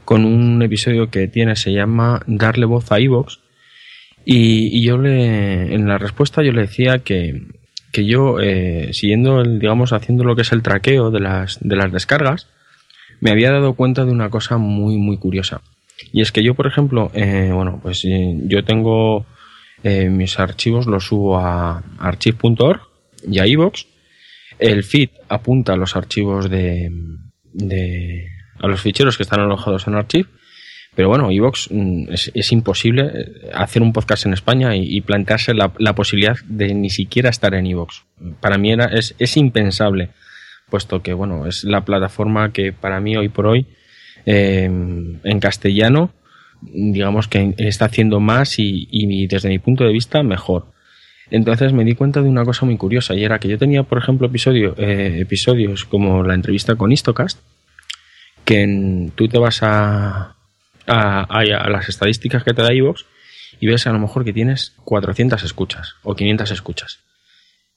con 0.06 0.26
un 0.26 0.62
episodio 0.62 1.10
que 1.10 1.28
tiene, 1.28 1.56
se 1.56 1.72
llama 1.72 2.22
Darle 2.28 2.66
voz 2.66 2.92
a 2.92 3.00
Evox. 3.00 3.40
Y, 4.26 4.82
yo 4.84 4.98
le, 4.98 5.74
en 5.74 5.88
la 5.88 5.98
respuesta 5.98 6.44
yo 6.44 6.52
le 6.52 6.62
decía 6.62 7.00
que, 7.00 7.42
que 7.92 8.06
yo, 8.06 8.40
eh, 8.40 8.90
siguiendo, 8.94 9.42
el, 9.42 9.60
digamos, 9.60 9.92
haciendo 9.94 10.24
lo 10.24 10.36
que 10.36 10.44
es 10.44 10.52
el 10.52 10.62
traqueo 10.62 11.12
de 11.12 11.20
las, 11.20 11.60
de 11.62 11.76
las 11.76 11.92
descargas, 11.92 12.48
me 13.20 13.32
había 13.32 13.52
dado 13.52 13.74
cuenta 13.74 14.06
de 14.06 14.12
una 14.12 14.30
cosa 14.30 14.58
muy, 14.58 14.98
muy 14.98 15.18
curiosa. 15.18 15.62
Y 16.12 16.22
es 16.22 16.32
que 16.32 16.44
yo, 16.44 16.54
por 16.56 16.68
ejemplo, 16.68 17.12
eh, 17.14 17.52
bueno, 17.54 17.80
pues 17.82 18.04
eh, 18.06 18.36
yo 18.46 18.64
tengo 18.64 19.26
mis 19.86 20.40
archivos, 20.40 20.88
los 20.88 21.08
subo 21.08 21.38
a 21.38 21.84
archive.org 22.00 22.80
y 23.30 23.40
a 23.40 23.48
iVoox. 23.48 23.86
El 24.58 24.86
feed 24.86 25.10
apunta 25.28 25.74
a 25.74 25.76
los 25.76 25.98
archivos 25.98 26.50
de, 26.50 26.90
de, 27.54 28.28
a 28.60 28.68
los 28.68 28.82
ficheros 28.82 29.18
que 29.18 29.24
están 29.24 29.40
alojados 29.40 29.88
en 29.88 29.96
Archive. 29.96 30.30
Pero 30.96 31.10
bueno, 31.10 31.32
Evox 31.32 31.70
mm, 31.72 32.06
es, 32.12 32.52
imposible 32.52 33.12
eh, 33.14 33.52
hacer 33.54 33.82
un 33.82 33.94
podcast 33.94 34.26
en 34.26 34.34
España 34.34 34.76
y, 34.76 35.02
plantearse 35.02 35.54
la, 35.54 35.70
posibilidad 35.96 36.36
de 36.46 36.74
ni 36.74 36.90
siquiera 36.90 37.30
estar 37.30 37.54
en 37.56 37.66
Evox. 37.66 38.04
Para 38.40 38.58
mí 38.58 38.72
era, 38.72 38.86
es, 38.86 39.16
es, 39.18 39.36
impensable, 39.38 40.10
puesto 40.70 41.02
que 41.02 41.14
bueno, 41.14 41.48
es 41.48 41.64
la 41.64 41.84
plataforma 41.84 42.52
que 42.52 42.74
para 42.74 43.00
mí 43.00 43.18
hoy 43.18 43.30
por 43.30 43.48
hoy 43.48 43.66
em, 44.26 45.20
en 45.24 45.40
castellano, 45.40 46.14
digamos 46.62 47.28
que 47.28 47.56
está 47.58 47.86
haciendo 47.86 48.20
más 48.20 48.60
y, 48.60 49.28
desde 49.28 49.50
mi 49.50 49.60
punto 49.60 49.84
de 49.84 49.92
vista 49.92 50.22
mejor. 50.22 50.68
Entonces 51.32 51.74
me 51.74 51.84
di 51.84 51.96
cuenta 51.96 52.22
de 52.22 52.30
una 52.30 52.46
cosa 52.46 52.66
muy 52.66 52.78
curiosa 52.78 53.16
y 53.16 53.24
era 53.24 53.40
que 53.40 53.48
yo 53.48 53.58
tenía, 53.58 53.84
por 53.84 53.98
ejemplo, 53.98 54.28
episodio, 54.28 54.76
eh, 54.78 55.18
episodios 55.22 55.86
como 55.86 56.22
la 56.22 56.36
entrevista 56.36 56.76
con 56.76 56.92
Istocast, 56.92 57.40
que 58.46 59.12
tú 59.16 59.28
te 59.28 59.40
vas 59.40 59.60
a, 59.64 60.36
a, 60.88 61.70
las 61.70 61.90
estadísticas 61.90 62.44
que 62.44 62.54
te 62.54 62.62
da 62.62 62.74
iVoox 62.74 63.06
y 63.60 63.68
ves 63.68 63.88
a 63.88 63.92
lo 63.92 64.00
mejor 64.00 64.26
que 64.26 64.34
tienes 64.34 64.74
400 64.84 65.44
escuchas 65.44 65.96
o 66.04 66.16
500 66.16 66.52
escuchas. 66.52 67.00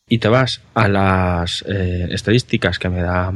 Y 0.08 0.18
te 0.18 0.28
vas 0.28 0.62
a 0.74 0.88
las 0.88 1.64
eh, 1.68 2.08
estadísticas 2.10 2.78
que 2.78 2.88
me 2.88 3.02
da 3.02 3.32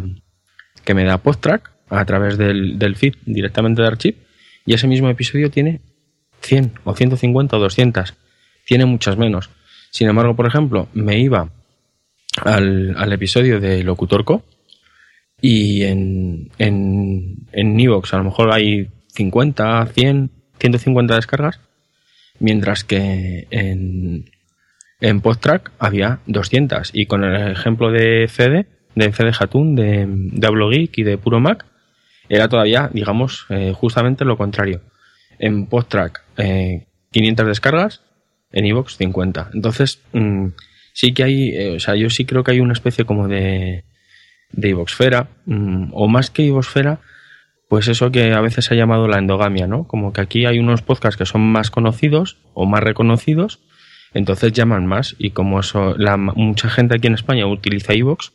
que 0.85 0.95
me 0.95 1.05
da 1.05 1.19
PodTrack 1.19 1.71
a 1.91 2.05
través 2.05 2.39
del, 2.39 2.79
del 2.79 2.97
feed 2.97 3.15
directamente 3.27 3.83
de 3.83 3.89
Archive 3.89 4.19
y 4.65 4.75
ese 4.75 4.87
mismo 4.87 5.09
episodio 5.09 5.51
tiene 5.51 5.81
100 6.43 6.81
o 6.85 6.95
150 6.95 7.57
o 7.57 7.61
200. 7.61 8.15
Tiene 8.65 8.87
muchas 8.87 9.17
menos. 9.17 9.51
Sin 9.91 10.09
embargo, 10.09 10.37
por 10.37 10.47
ejemplo, 10.47 10.89
me 10.95 11.19
iba 11.19 11.51
al, 12.45 12.95
al 12.97 13.13
episodio 13.13 13.61
de 13.61 13.83
Locutorco 13.83 14.45
y 15.41 15.83
en, 15.85 16.51
en, 16.59 17.37
en 17.53 17.81
Evox 17.81 18.13
a 18.15 18.19
lo 18.19 18.25
mejor 18.25 18.53
hay 18.53 18.89
50, 19.15 19.87
100, 19.87 20.31
150 20.59 21.15
descargas, 21.15 21.61
mientras 22.39 22.85
que 22.85 23.47
en, 23.51 24.31
en 25.01 25.21
PodTrack 25.21 25.73
había 25.79 26.21
200 26.27 26.91
y 26.93 27.07
con 27.07 27.25
el 27.25 27.53
ejemplo 27.53 27.91
de 27.91 28.27
CD, 28.29 28.67
de 28.95 29.13
CD 29.13 29.33
Hatun, 29.39 29.75
de, 29.75 30.07
de 30.09 30.91
y 30.93 31.03
de 31.03 31.19
Puro 31.19 31.41
Mac, 31.41 31.65
era 32.29 32.49
todavía, 32.49 32.91
digamos, 32.93 33.47
eh, 33.51 33.73
justamente 33.75 34.25
lo 34.25 34.37
contrario. 34.37 34.83
En 35.39 35.67
PodTrack, 35.67 36.23
eh, 36.37 36.87
500 37.11 37.47
descargas, 37.47 38.03
en 38.53 38.67
Evox 38.67 38.97
50. 38.97 39.51
Entonces, 39.55 40.01
mm, 40.13 40.49
sí 40.93 41.13
que 41.13 41.25
hay, 41.25 41.49
eh, 41.51 41.77
o 41.77 41.81
sea, 41.81 41.97
yo 41.97 42.11
sí 42.11 42.25
creo 42.25 42.45
que 42.45 42.53
hay 42.53 42.61
una 42.61 42.73
especie 42.73 43.05
como 43.05 43.27
de, 43.27 43.85
de 44.53 44.71
Ivoxfera, 44.71 45.29
mm, 45.47 45.91
o 45.93 46.09
más 46.09 46.31
que 46.31 46.43
Ivoxfera, 46.43 47.01
pues 47.69 47.87
eso 47.89 48.11
que 48.11 48.33
a 48.33 48.41
veces 48.41 48.65
se 48.65 48.75
ha 48.75 48.77
llamado 48.77 49.07
la 49.07 49.19
endogamia, 49.19 49.67
¿no? 49.67 49.85
Como 49.87 50.13
que 50.13 50.21
aquí 50.21 50.45
hay 50.45 50.59
unos 50.59 50.83
podcasts 50.83 51.17
que 51.17 51.27
son 51.27 51.41
más 51.53 51.71
conocidos 51.71 52.39
o 52.53 52.67
más 52.67 52.83
reconocidos, 52.83 53.61
entonces 54.13 54.53
llaman 54.53 54.87
más, 54.87 55.15
y 55.19 55.31
como 55.31 55.61
eso, 55.61 55.95
la, 55.97 56.17
mucha 56.17 56.69
gente 56.69 56.97
aquí 56.97 57.07
en 57.07 57.15
España 57.15 57.47
utiliza 57.47 57.93
Evox, 57.93 58.33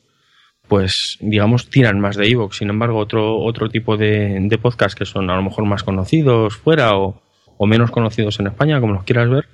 pues 0.67 1.17
digamos 1.19 1.69
tiran 1.69 1.99
más 1.99 2.15
de 2.15 2.27
Evox. 2.27 2.57
Sin 2.57 2.69
embargo, 2.69 2.97
otro, 2.97 3.39
otro 3.39 3.69
tipo 3.69 3.97
de, 3.97 4.37
de 4.39 4.57
podcasts 4.57 4.95
que 4.95 5.05
son 5.05 5.29
a 5.29 5.35
lo 5.35 5.43
mejor 5.43 5.65
más 5.65 5.83
conocidos 5.83 6.55
fuera 6.55 6.97
o, 6.97 7.21
menos 7.59 7.91
conocidos 7.91 8.39
en 8.39 8.47
España, 8.47 8.79
como 8.79 8.93
los 8.93 9.03
quieras 9.03 9.29
ver, 9.29 9.47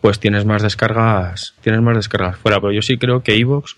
pues 0.00 0.20
tienes 0.20 0.44
más 0.44 0.62
descargas, 0.62 1.54
tienes 1.60 1.82
más 1.82 1.96
descargas 1.96 2.36
fuera. 2.36 2.60
Pero 2.60 2.72
yo 2.72 2.82
sí 2.82 2.98
creo 2.98 3.22
que 3.22 3.36
Evox 3.36 3.76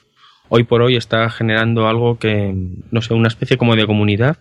hoy 0.50 0.64
por 0.64 0.82
hoy 0.82 0.96
está 0.96 1.30
generando 1.30 1.88
algo 1.88 2.18
que, 2.18 2.54
no 2.90 3.00
sé, 3.00 3.14
una 3.14 3.28
especie 3.28 3.56
como 3.56 3.74
de 3.76 3.86
comunidad 3.86 4.36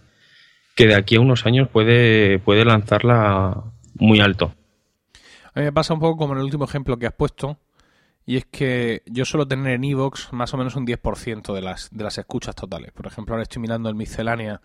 que 0.75 0.87
de 0.87 0.95
aquí 0.95 1.15
a 1.15 1.21
unos 1.21 1.45
años 1.45 1.69
puede, 1.69 2.39
puede 2.39 2.65
lanzarla 2.65 3.63
muy 3.95 4.19
alto. 4.19 4.53
A 5.53 5.59
mí 5.59 5.65
me 5.65 5.71
pasa 5.71 5.93
un 5.93 5.99
poco 5.99 6.17
como 6.17 6.33
en 6.33 6.39
el 6.39 6.45
último 6.45 6.65
ejemplo 6.65 6.97
que 6.97 7.05
has 7.05 7.13
puesto, 7.13 7.57
y 8.25 8.37
es 8.37 8.45
que 8.45 9.03
yo 9.05 9.25
suelo 9.25 9.47
tener 9.47 9.73
en 9.73 9.83
Evox 9.83 10.31
más 10.31 10.53
o 10.53 10.57
menos 10.57 10.75
un 10.75 10.85
10% 10.85 11.53
de 11.53 11.61
las, 11.61 11.89
de 11.91 12.03
las 12.03 12.17
escuchas 12.17 12.55
totales. 12.55 12.91
Por 12.91 13.07
ejemplo, 13.07 13.33
ahora 13.33 13.43
estoy 13.43 13.61
mirando 13.61 13.89
el 13.89 13.95
miscelánea 13.95 14.61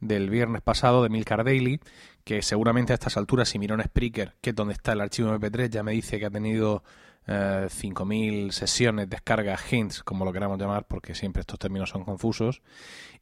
del 0.00 0.30
viernes 0.30 0.62
pasado 0.62 1.02
de 1.02 1.08
Milcar 1.08 1.44
Daily, 1.44 1.80
que 2.24 2.42
seguramente 2.42 2.92
a 2.92 2.94
estas 2.94 3.16
alturas, 3.16 3.48
si 3.48 3.58
miro 3.58 3.74
en 3.74 3.82
Spreaker, 3.82 4.36
que 4.40 4.50
es 4.50 4.56
donde 4.56 4.74
está 4.74 4.92
el 4.92 5.00
archivo 5.00 5.34
MP3, 5.34 5.68
ya 5.68 5.82
me 5.82 5.92
dice 5.92 6.18
que 6.18 6.26
ha 6.26 6.30
tenido 6.30 6.82
eh, 7.28 7.68
5.000 7.68 8.50
sesiones, 8.52 9.08
descargas, 9.08 9.72
hints, 9.72 10.02
como 10.02 10.24
lo 10.24 10.32
queramos 10.32 10.58
llamar, 10.58 10.86
porque 10.86 11.14
siempre 11.14 11.40
estos 11.40 11.58
términos 11.58 11.90
son 11.90 12.04
confusos. 12.04 12.62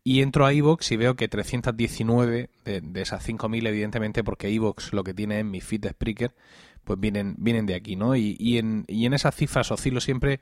Y 0.05 0.23
entro 0.23 0.47
a 0.47 0.53
Evox 0.53 0.93
y 0.93 0.97
veo 0.97 1.17
que 1.17 1.27
319 1.27 2.49
de, 2.65 2.81
de 2.81 3.03
esas 3.03 3.29
5.000, 3.29 3.67
evidentemente, 3.67 4.23
porque 4.23 4.49
Evox 4.49 4.93
lo 4.93 5.03
que 5.03 5.13
tiene 5.13 5.41
en 5.41 5.51
mi 5.51 5.61
feed 5.61 5.81
de 5.81 5.91
Spreaker, 5.91 6.33
pues 6.85 7.01
vienen, 7.01 7.35
vienen 7.39 7.67
de 7.67 7.75
aquí, 7.75 7.97
¿no? 7.97 8.15
Y, 8.15 8.37
y, 8.39 8.59
en, 8.59 8.85
y 8.87 9.07
en 9.07 9.13
esas 9.13 9.35
cifras 9.35 9.73
oscilo 9.73 10.01
siempre 10.01 10.39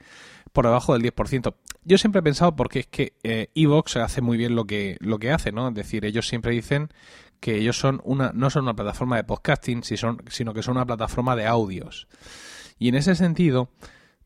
por 0.52 0.66
debajo 0.66 0.92
del 0.92 1.02
10%. 1.02 1.54
Yo 1.84 1.96
siempre 1.96 2.20
he 2.20 2.22
pensado 2.22 2.54
porque 2.54 2.80
es 2.80 2.86
que 2.86 3.14
eh, 3.22 3.48
Evox 3.54 3.96
hace 3.96 4.20
muy 4.20 4.36
bien 4.36 4.54
lo 4.54 4.66
que, 4.66 4.98
lo 5.00 5.18
que 5.18 5.32
hace, 5.32 5.52
¿no? 5.52 5.68
Es 5.68 5.74
decir, 5.74 6.04
ellos 6.04 6.28
siempre 6.28 6.52
dicen 6.52 6.90
que 7.40 7.56
ellos 7.56 7.78
son 7.78 8.02
una, 8.04 8.30
no 8.34 8.50
son 8.50 8.64
una 8.64 8.76
plataforma 8.76 9.16
de 9.16 9.24
podcasting, 9.24 9.82
sino 9.82 10.16
que 10.18 10.62
son 10.62 10.76
una 10.76 10.86
plataforma 10.86 11.34
de 11.34 11.46
audios. 11.46 12.06
Y 12.78 12.88
en 12.88 12.96
ese 12.96 13.14
sentido, 13.14 13.68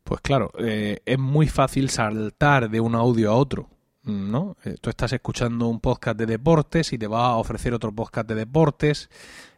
pues 0.05 0.21
claro, 0.21 0.51
eh, 0.59 0.99
es 1.05 1.19
muy 1.19 1.49
fácil 1.49 1.91
saltar 1.91 2.71
de 2.71 2.81
un 2.81 2.95
audio 2.95 3.31
a 3.31 3.37
otro. 3.37 3.69
¿no? 4.09 4.57
Eh, 4.65 4.77
tú 4.81 4.91
estás 4.91 5.13
escuchando 5.13 5.69
un 5.69 5.81
podcast 5.81 6.19
de 6.19 6.27
deportes 6.27 6.93
y 6.93 6.99
te 6.99 7.07
va 7.07 7.27
a 7.27 7.37
ofrecer 7.37 7.75
otro 7.75 7.93
podcast 7.93 8.29
de 8.29 8.35
deportes. 8.35 9.11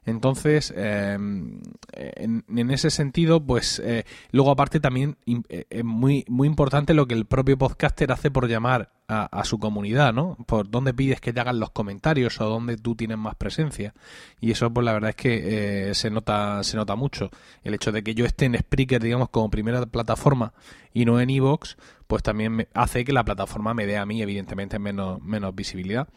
Entonces, 0.06 0.72
em, 0.76 1.60
en, 1.92 2.70
ese 2.70 2.90
sentido, 2.90 3.40
pues 3.44 3.80
eh, 3.84 4.04
luego 4.32 4.50
aparte 4.50 4.80
también 4.80 5.16
eh, 5.26 5.66
es 5.68 5.84
muy, 5.84 6.24
muy 6.28 6.48
importante 6.48 6.94
lo 6.94 7.06
que 7.06 7.14
el 7.14 7.26
propio 7.26 7.58
podcaster 7.58 8.10
hace 8.12 8.30
por 8.30 8.48
llamar 8.48 8.90
a, 9.12 9.42
su 9.44 9.58
comunidad, 9.58 10.14
¿no? 10.14 10.36
Por 10.46 10.70
dónde 10.70 10.94
pides 10.94 11.20
que 11.20 11.32
te 11.32 11.40
hagan 11.40 11.58
los 11.58 11.70
comentarios 11.70 12.40
o 12.40 12.48
dónde 12.48 12.76
tú 12.76 12.94
tienes 12.94 13.18
más 13.18 13.34
presencia. 13.34 13.92
Y 14.40 14.52
eso, 14.52 14.72
pues 14.72 14.84
la 14.84 14.92
verdad 14.92 15.10
es 15.10 15.16
que 15.16 15.90
se 15.94 16.10
nota 16.10 16.62
se 16.62 16.76
nota 16.76 16.94
mucho. 16.94 17.28
El 17.64 17.74
hecho 17.74 17.90
de 17.90 18.04
que 18.04 18.14
yo 18.14 18.24
esté 18.24 18.44
en 18.44 18.56
Spreaker, 18.56 19.02
digamos, 19.02 19.28
como 19.30 19.50
primera 19.50 19.84
plataforma 19.84 20.52
y 20.94 21.06
no 21.06 21.20
en 21.20 21.30
Evox, 21.30 21.76
pues 22.10 22.22
también 22.24 22.66
hace 22.74 23.04
que 23.04 23.12
la 23.12 23.24
plataforma 23.24 23.72
me 23.72 23.86
dé 23.86 23.96
a 23.96 24.04
mí, 24.04 24.20
evidentemente, 24.20 24.80
menos, 24.80 25.22
menos 25.22 25.54
visibilidad. 25.54 26.08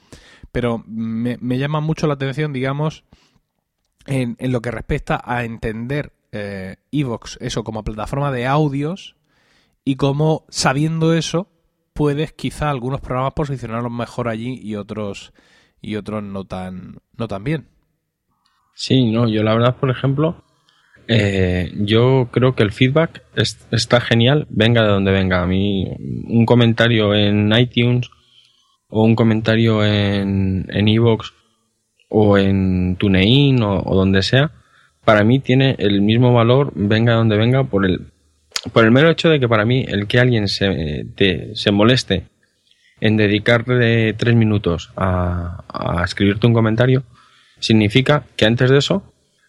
Pero 0.51 0.83
me, 0.87 1.37
llama 1.57 1.81
mucho 1.81 2.07
la 2.07 2.15
atención, 2.15 2.51
digamos, 2.51 3.03
en, 4.05 4.37
lo 4.39 4.61
que 4.61 4.71
respecta 4.71 5.21
a 5.23 5.43
entender 5.43 6.13
eh, 6.31 6.77
Evox, 6.91 7.37
eso 7.41 7.63
como 7.63 7.83
plataforma 7.83 8.31
de 8.31 8.47
audios 8.47 9.15
y 9.85 9.95
cómo, 9.95 10.45
sabiendo 10.49 11.13
eso, 11.13 11.47
puedes 11.93 12.33
quizá 12.33 12.69
algunos 12.69 13.01
programas 13.01 13.33
posicionarlos 13.33 13.91
mejor 13.91 14.27
allí 14.27 14.59
y 14.61 14.75
otros 14.75 15.33
y 15.81 15.95
otros 15.95 16.23
no 16.23 16.45
tan 16.45 16.97
no 17.17 17.27
tan 17.27 17.43
bien. 17.43 17.67
Sí, 18.73 19.11
no, 19.11 19.27
yo 19.27 19.43
la 19.43 19.53
verdad, 19.53 19.75
por 19.75 19.91
ejemplo, 19.91 20.43
eh, 21.07 21.71
yo 21.75 22.29
creo 22.31 22.55
que 22.55 22.63
el 22.63 22.71
feedback 22.71 23.23
está 23.71 24.01
genial, 24.01 24.47
venga 24.49 24.81
de 24.81 24.87
donde 24.87 25.11
venga. 25.11 25.43
A 25.43 25.47
mí, 25.47 25.85
un 26.27 26.45
comentario 26.45 27.13
en 27.13 27.51
iTunes 27.55 28.09
o 28.87 29.03
un 29.03 29.15
comentario 29.15 29.85
en 29.85 30.87
Evox 30.87 31.33
o 32.15 32.37
en 32.37 32.95
TuneIn 32.97 33.61
o, 33.63 33.81
donde 33.95 34.21
sea, 34.21 34.51
para 35.03 35.23
mí 35.23 35.39
tiene 35.39 35.75
el 35.79 36.01
mismo 36.01 36.31
valor, 36.31 36.71
venga 36.75 37.13
de 37.13 37.17
donde 37.17 37.37
venga, 37.37 37.63
por 37.63 37.85
el, 37.85 38.07
por 38.71 38.85
el 38.85 38.91
mero 38.91 39.09
hecho 39.09 39.29
de 39.29 39.39
que 39.39 39.49
para 39.49 39.65
mí 39.65 39.83
el 39.87 40.07
que 40.07 40.19
alguien 40.19 40.47
se, 40.47 41.05
se 41.55 41.71
moleste 41.71 42.23
en 43.01 43.17
dedicarle 43.17 44.13
tres 44.13 44.35
minutos 44.35 44.91
a, 44.95 45.63
a 45.67 46.03
escribirte 46.03 46.47
un 46.47 46.53
comentario, 46.53 47.03
significa 47.59 48.23
que 48.35 48.45
antes 48.45 48.69
de 48.69 48.77
eso 48.77 49.03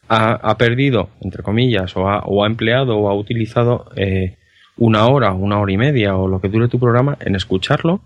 ha, 0.08 0.56
perdido, 0.58 1.10
entre 1.20 1.42
comillas, 1.42 1.96
o 1.96 2.08
ha, 2.08 2.20
o 2.20 2.44
ha, 2.44 2.46
empleado 2.46 2.96
o 2.96 3.08
ha 3.08 3.14
utilizado 3.14 3.90
eh, 3.96 4.36
una 4.76 5.06
hora, 5.06 5.32
una 5.32 5.58
hora 5.58 5.72
y 5.72 5.76
media 5.76 6.16
o 6.16 6.28
lo 6.28 6.40
que 6.40 6.48
dure 6.48 6.68
tu 6.68 6.78
programa 6.78 7.16
en 7.20 7.34
escucharlo 7.36 8.00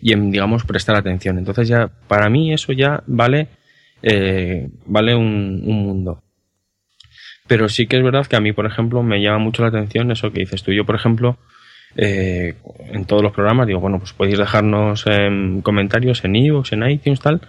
y 0.00 0.12
en, 0.12 0.30
digamos, 0.30 0.64
prestar 0.64 0.96
atención. 0.96 1.38
Entonces 1.38 1.68
ya, 1.68 1.90
para 2.08 2.28
mí 2.28 2.52
eso 2.52 2.72
ya 2.72 3.02
vale, 3.06 3.48
eh, 4.06 4.68
vale 4.84 5.14
un, 5.14 5.64
mundo. 5.64 6.22
Pero 7.46 7.68
sí 7.68 7.86
que 7.86 7.96
es 7.96 8.02
verdad 8.02 8.26
que 8.26 8.36
a 8.36 8.40
mí, 8.40 8.52
por 8.52 8.66
ejemplo, 8.66 9.02
me 9.02 9.20
llama 9.20 9.38
mucho 9.38 9.62
la 9.62 9.68
atención 9.68 10.10
eso 10.10 10.30
que 10.30 10.40
dices 10.40 10.62
tú. 10.62 10.72
Yo, 10.72 10.84
por 10.84 10.94
ejemplo, 10.94 11.38
eh, 11.96 12.54
en 12.92 13.04
todos 13.06 13.22
los 13.22 13.32
programas 13.32 13.66
digo, 13.66 13.80
bueno, 13.80 13.98
pues 13.98 14.12
podéis 14.12 14.38
dejarnos 14.38 15.04
comentarios 15.62 16.24
en 16.24 16.36
iVoox, 16.36 16.72
en 16.72 16.90
iTunes, 16.90 17.20
tal, 17.20 17.40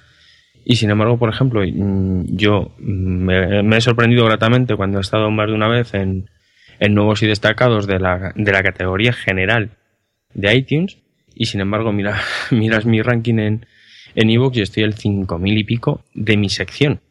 y 0.65 0.77
sin 0.77 0.89
embargo, 0.89 1.17
por 1.17 1.29
ejemplo, 1.29 1.61
mm, 1.61 2.35
yo 2.35 2.73
me, 2.79 3.77
he 3.77 3.81
sorprendido 3.81 4.25
gratamente 4.25 4.75
cuando 4.75 4.97
he 4.97 5.01
estado 5.01 5.29
más 5.29 5.47
de 5.47 5.53
una 5.53 5.67
vez 5.67 5.93
en, 5.93 6.27
nuevos 6.89 7.21
y 7.21 7.27
destacados 7.27 7.85
de 7.85 7.99
la, 7.99 8.33
de 8.35 8.51
la 8.51 8.63
categoría 8.63 9.13
general 9.13 9.71
de 10.33 10.55
iTunes. 10.55 10.97
Y 11.35 11.45
sin 11.45 11.61
embargo, 11.61 11.91
mira, 11.91 12.19
miras 12.51 12.85
mi 12.85 13.01
ranking 13.01 13.37
en 13.39 13.65
en 14.15 14.29
Evox 14.29 14.57
y 14.57 14.61
estoy 14.61 14.83
al 14.83 14.93
5000 14.93 15.57
y 15.57 15.63
pico 15.63 16.03
de 16.13 16.37
mi 16.37 16.49
sección. 16.49 17.01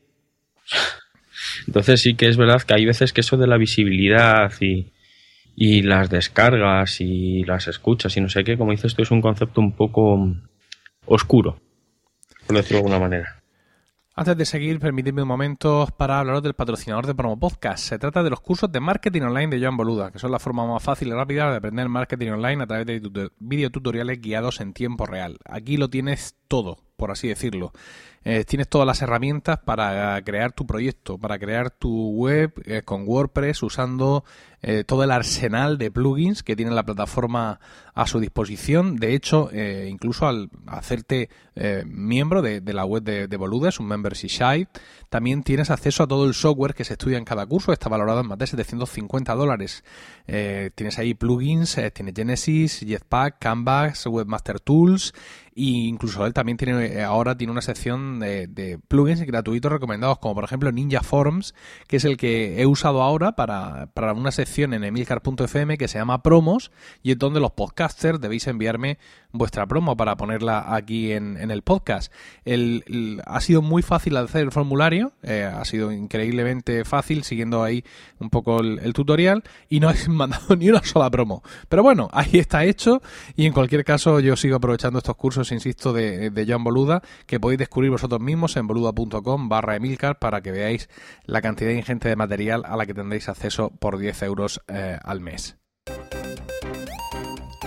Entonces 1.67 2.01
sí 2.01 2.15
que 2.15 2.29
es 2.29 2.37
verdad 2.37 2.63
que 2.63 2.75
hay 2.75 2.85
veces 2.85 3.13
que 3.13 3.21
eso 3.21 3.37
de 3.37 3.47
la 3.47 3.59
visibilidad 3.59 4.53
y, 4.61 4.93
y 5.55 5.83
las 5.83 6.11
descargas 6.11 7.01
y 7.01 7.45
las 7.45 7.69
escuchas 7.69 8.17
y 8.17 8.21
no 8.21 8.29
sé 8.29 8.45
qué, 8.45 8.57
como 8.57 8.73
dices 8.73 8.95
tú, 8.95 9.03
es 9.03 9.11
un 9.11 9.21
concepto 9.21 9.61
un 9.61 9.73
poco 9.73 10.35
oscuro, 11.07 11.61
por 12.47 12.57
decirlo 12.57 12.79
de 12.79 12.87
alguna 12.87 12.99
manera. 12.99 13.45
Antes 14.17 14.37
de 14.37 14.45
seguir, 14.45 14.79
permitidme 14.79 15.23
un 15.23 15.29
momento 15.29 15.89
para 15.97 16.21
hablaros 16.21 16.45
del 16.45 16.55
patrocinador 16.55 17.05
de 17.05 17.17
Promo 17.17 17.37
Podcast. 17.37 17.85
Se 17.85 17.99
trata 17.99 18.23
de 18.23 18.31
los 18.31 18.41
cursos 18.41 18.71
de 18.71 18.79
marketing 18.79 19.23
online 19.23 19.49
de 19.49 19.61
Joan 19.61 19.77
Boluda, 19.77 20.13
que 20.13 20.21
son 20.21 20.31
la 20.31 20.39
forma 20.39 20.65
más 20.65 20.85
fácil 20.85 21.09
y 21.09 21.13
rápida 21.13 21.51
de 21.51 21.57
aprender 21.57 21.89
marketing 21.89 22.31
online 22.31 22.63
a 22.63 22.67
través 22.69 22.87
de 22.87 23.31
videotutoriales 23.41 24.21
guiados 24.21 24.61
en 24.61 24.73
tiempo 24.73 25.05
real. 25.05 25.39
Aquí 25.45 25.77
lo 25.77 25.91
tienes 25.91 26.37
todo, 26.55 26.79
por 26.97 27.11
así 27.11 27.27
decirlo. 27.27 27.73
Eh, 28.25 28.45
tienes 28.45 28.69
todas 28.69 28.87
las 28.87 29.03
herramientas 29.03 29.59
para 29.59 30.21
crear 30.23 30.53
tu 30.53 30.67
proyecto, 30.67 31.19
para 31.19 31.39
crear 31.39 31.71
tu 31.71 32.13
web 32.13 32.55
eh, 32.65 32.81
con 32.83 33.07
WordPress 33.07 33.63
usando 33.63 34.25
eh, 34.63 34.83
todo 34.85 35.05
el 35.05 35.11
arsenal 35.11 35.77
de 35.77 35.91
plugins 35.91 36.43
que 36.43 36.57
tiene 36.57 36.71
la 36.71 36.85
plataforma 36.85 37.61
a 37.93 38.07
su 38.07 38.21
disposición. 38.21 38.97
De 38.97 39.15
hecho, 39.15 39.51
incluso 39.87 40.27
al 40.27 40.49
hacerte 40.67 41.29
miembro 41.85 42.41
de, 42.41 42.63
la 42.73 42.85
web 42.87 43.03
de, 43.03 43.29
de 43.29 43.37
Boluda, 43.37 43.69
es 43.69 43.79
un 43.79 43.87
membership 43.87 44.31
site, 44.31 44.69
también 45.11 45.43
tienes 45.43 45.71
acceso 45.71 46.03
a 46.03 46.09
todo 46.09 46.27
el 46.27 46.35
software 46.35 46.75
que 46.75 46.85
se 46.85 46.95
estudia 46.95 47.19
en 47.19 47.25
cada 47.25 47.47
curso. 47.47 47.73
Está 47.73 47.91
valorado 47.91 48.21
en 48.21 48.27
más 48.27 48.39
de 48.39 48.47
750 48.47 49.35
dólares. 49.35 49.85
tienes 50.27 50.99
ahí 50.99 51.13
plugins, 51.13 51.79
tienes 51.93 52.15
Genesis, 52.17 52.81
Jetpack, 52.81 53.39
Canvas, 53.39 54.07
Webmaster 54.07 54.61
Tools 54.61 55.13
Y 55.55 55.87
incluso 55.87 56.27
él 56.27 56.33
también 56.33 56.59
tiene 56.59 56.87
eh, 56.87 57.05
ahora 57.05 57.37
tiene 57.37 57.53
una 57.53 57.63
sección 57.63 58.19
de, 58.19 58.79
plugins 58.89 59.23
gratuitos 59.23 59.71
recomendados, 59.71 60.19
como 60.19 60.35
por 60.35 60.45
ejemplo 60.45 60.73
Ninja 60.73 61.03
Forms, 61.03 61.55
que 61.87 61.97
es 61.97 62.05
el 62.05 62.17
que 62.17 62.61
he 62.61 62.67
usado 62.67 63.03
ahora 63.03 63.37
para, 63.37 63.87
para 63.95 64.13
una 64.15 64.33
sección 64.33 64.75
en 64.75 64.85
emilcar.fm 64.85 65.79
que 65.79 65.89
se 65.89 65.99
llama 65.99 66.23
Promos 66.23 66.73
y 67.03 67.13
es 67.13 67.19
donde 67.19 67.41
los 67.41 67.53
podcasters 67.53 68.21
debéis 68.21 68.47
enviarme 68.49 68.99
vuestra 69.35 69.67
promo 69.67 69.97
para 69.97 70.17
ponerla 70.17 70.75
aquí 70.75 71.13
en, 71.13 71.37
el 71.51 71.63
podcast. 71.63 72.13
El, 72.45 73.21
ha 73.27 73.41
sido 73.41 73.61
muy 73.63 73.83
fácil 73.83 74.17
hacer 74.17 74.43
el 74.43 74.53
formulario, 74.53 75.13
eh, 75.23 75.43
ha 75.43 75.65
sido 75.65 75.93
increíblemente 75.93 76.85
fácil 76.85 77.25
siguiendo 77.25 77.63
ahí 77.63 77.85
un 78.21 78.31
poco 78.31 78.61
el, 78.61 78.93
tutorial 78.95 79.43
y 79.69 79.81
no 79.81 79.91
he 79.93 80.09
mandado 80.09 80.57
ni 80.57 80.71
una 80.71 80.83
sola 80.85 81.11
promo. 81.11 81.43
Pero 81.69 81.83
bueno, 81.83 82.09
ahí 82.13 82.39
está 82.39 82.65
hecho 82.65 83.03
y 83.37 83.47
en 83.47 83.53
cualquier 83.53 83.85
caso 83.85 84.21
yo 84.21 84.37
sigo 84.37 84.57
aprovechando 84.57 84.99
estos 84.99 85.17
cursos, 85.17 85.44
insisto, 85.53 85.93
de, 85.93 86.31
de 86.31 86.47
John 86.49 86.65
Boluda 86.65 87.03
que 87.27 87.41
podéis 87.41 87.59
descubrir 87.59 87.91
vosotros 87.91 88.21
mismos 88.21 88.57
en 88.57 88.67
boluda.com 88.67 89.49
barra 89.49 89.77
Emilcar 89.77 90.19
para 90.19 90.41
que 90.41 90.51
veáis 90.51 90.89
la 91.25 91.43
cantidad 91.43 91.71
ingente 91.71 92.09
de 92.09 92.17
material 92.17 92.63
a 92.67 92.77
la 92.77 92.87
que 92.87 92.95
tendréis 92.95 93.29
acceso 93.29 93.71
por 93.79 93.99
10 93.99 94.23
euros 94.23 94.61
eh, 94.69 94.99
al 95.03 95.21
mes. 95.21 95.57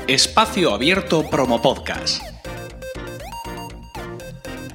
Espacio 0.08 0.74
Abierto 0.74 1.30
Promo 1.30 1.62
Podcast. 1.62 2.24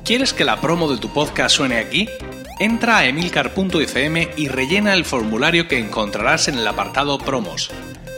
¿Quieres 0.04 0.34
que 0.34 0.44
la 0.44 0.60
promo 0.60 0.90
de 0.90 0.98
tu 0.98 1.08
podcast 1.08 1.56
suene 1.56 1.78
aquí? 1.78 2.08
Entra 2.58 2.98
a 2.98 3.06
emilcar.fm 3.06 4.28
y 4.36 4.48
rellena 4.48 4.92
el 4.94 5.04
formulario 5.04 5.68
que 5.68 5.78
encontrarás 5.78 6.48
en 6.48 6.58
el 6.58 6.66
apartado 6.66 7.18
Promos. 7.18 7.70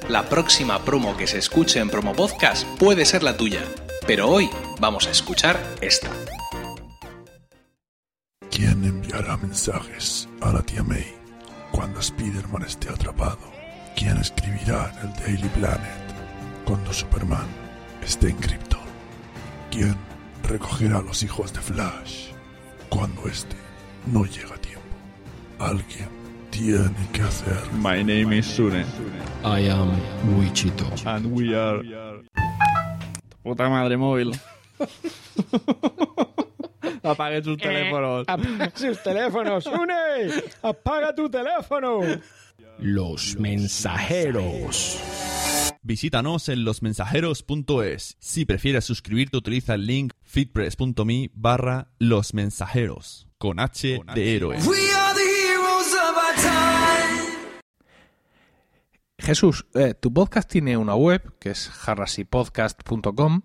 La 0.08 0.28
próxima 0.28 0.84
promo 0.84 1.16
que 1.16 1.26
se 1.26 1.38
escuche 1.38 1.80
en 1.80 1.88
Promo 1.88 2.14
Podcast 2.14 2.66
puede 2.78 3.04
ser 3.04 3.22
la 3.22 3.36
tuya, 3.36 3.62
pero 4.06 4.28
hoy 4.28 4.50
vamos 4.80 5.06
a 5.06 5.10
escuchar 5.10 5.58
esta. 5.80 6.10
¿Quién 8.50 8.84
enviará 8.84 9.36
mensajes 9.36 10.28
a 10.40 10.52
la 10.52 10.62
tía 10.62 10.82
May 10.82 11.06
cuando 11.70 12.00
Spider-Man 12.00 12.62
esté 12.62 12.90
atrapado? 12.90 13.38
¿Quién 13.96 14.16
escribirá 14.18 14.92
en 15.00 15.08
el 15.08 15.16
Daily 15.16 15.48
Planet 15.50 16.04
cuando 16.64 16.92
Superman 16.92 17.46
esté 18.02 18.28
en 18.30 18.36
Krypton? 18.36 18.80
¿Quién 19.70 19.96
recogerá 20.48 20.98
a 20.98 21.02
los 21.02 21.22
hijos 21.22 21.52
de 21.52 21.60
Flash 21.60 22.28
cuando 22.88 23.26
este 23.26 23.56
no 24.12 24.24
llega 24.24 24.54
a 24.54 24.58
tiempo? 24.58 24.82
Alguien 25.58 26.08
tiene 26.50 27.08
que 27.12 27.22
hacer. 27.22 27.58
My 27.72 28.04
name 28.04 28.38
is 28.38 28.46
Sune. 28.46 28.84
I 29.44 29.68
am 29.68 29.90
Wichito. 30.38 30.86
And 31.06 31.26
we 31.32 31.54
are. 31.54 31.82
Puta 33.44 33.68
madre 33.68 33.96
móvil. 33.98 34.32
Apague 37.02 37.42
sus 37.44 37.58
teléfonos. 37.58 38.24
Apaga 38.26 38.72
sus 38.74 39.02
teléfonos, 39.02 39.64
Sune. 39.64 40.42
Apaga 40.62 41.14
tu 41.14 41.28
teléfono. 41.28 42.00
Los 42.78 43.36
mensajeros. 43.38 44.98
Visítanos 45.82 46.48
en 46.48 46.64
losmensajeros.es. 46.64 48.16
Si 48.18 48.46
prefieres 48.46 48.86
suscribirte, 48.86 49.36
utiliza 49.36 49.74
el 49.74 49.86
link 49.86 50.14
fitpress.me 50.22 51.30
barra 51.34 51.88
los 51.98 52.32
mensajeros 52.32 53.28
con 53.36 53.60
H 53.60 54.00
de 54.14 54.36
héroe. 54.36 54.56
Jesús, 59.24 59.64
eh, 59.72 59.94
tu 59.94 60.12
podcast 60.12 60.50
tiene 60.50 60.76
una 60.76 60.94
web 60.94 61.38
que 61.38 61.50
es 61.50 61.70
jarrasipodcast.com 61.70 63.40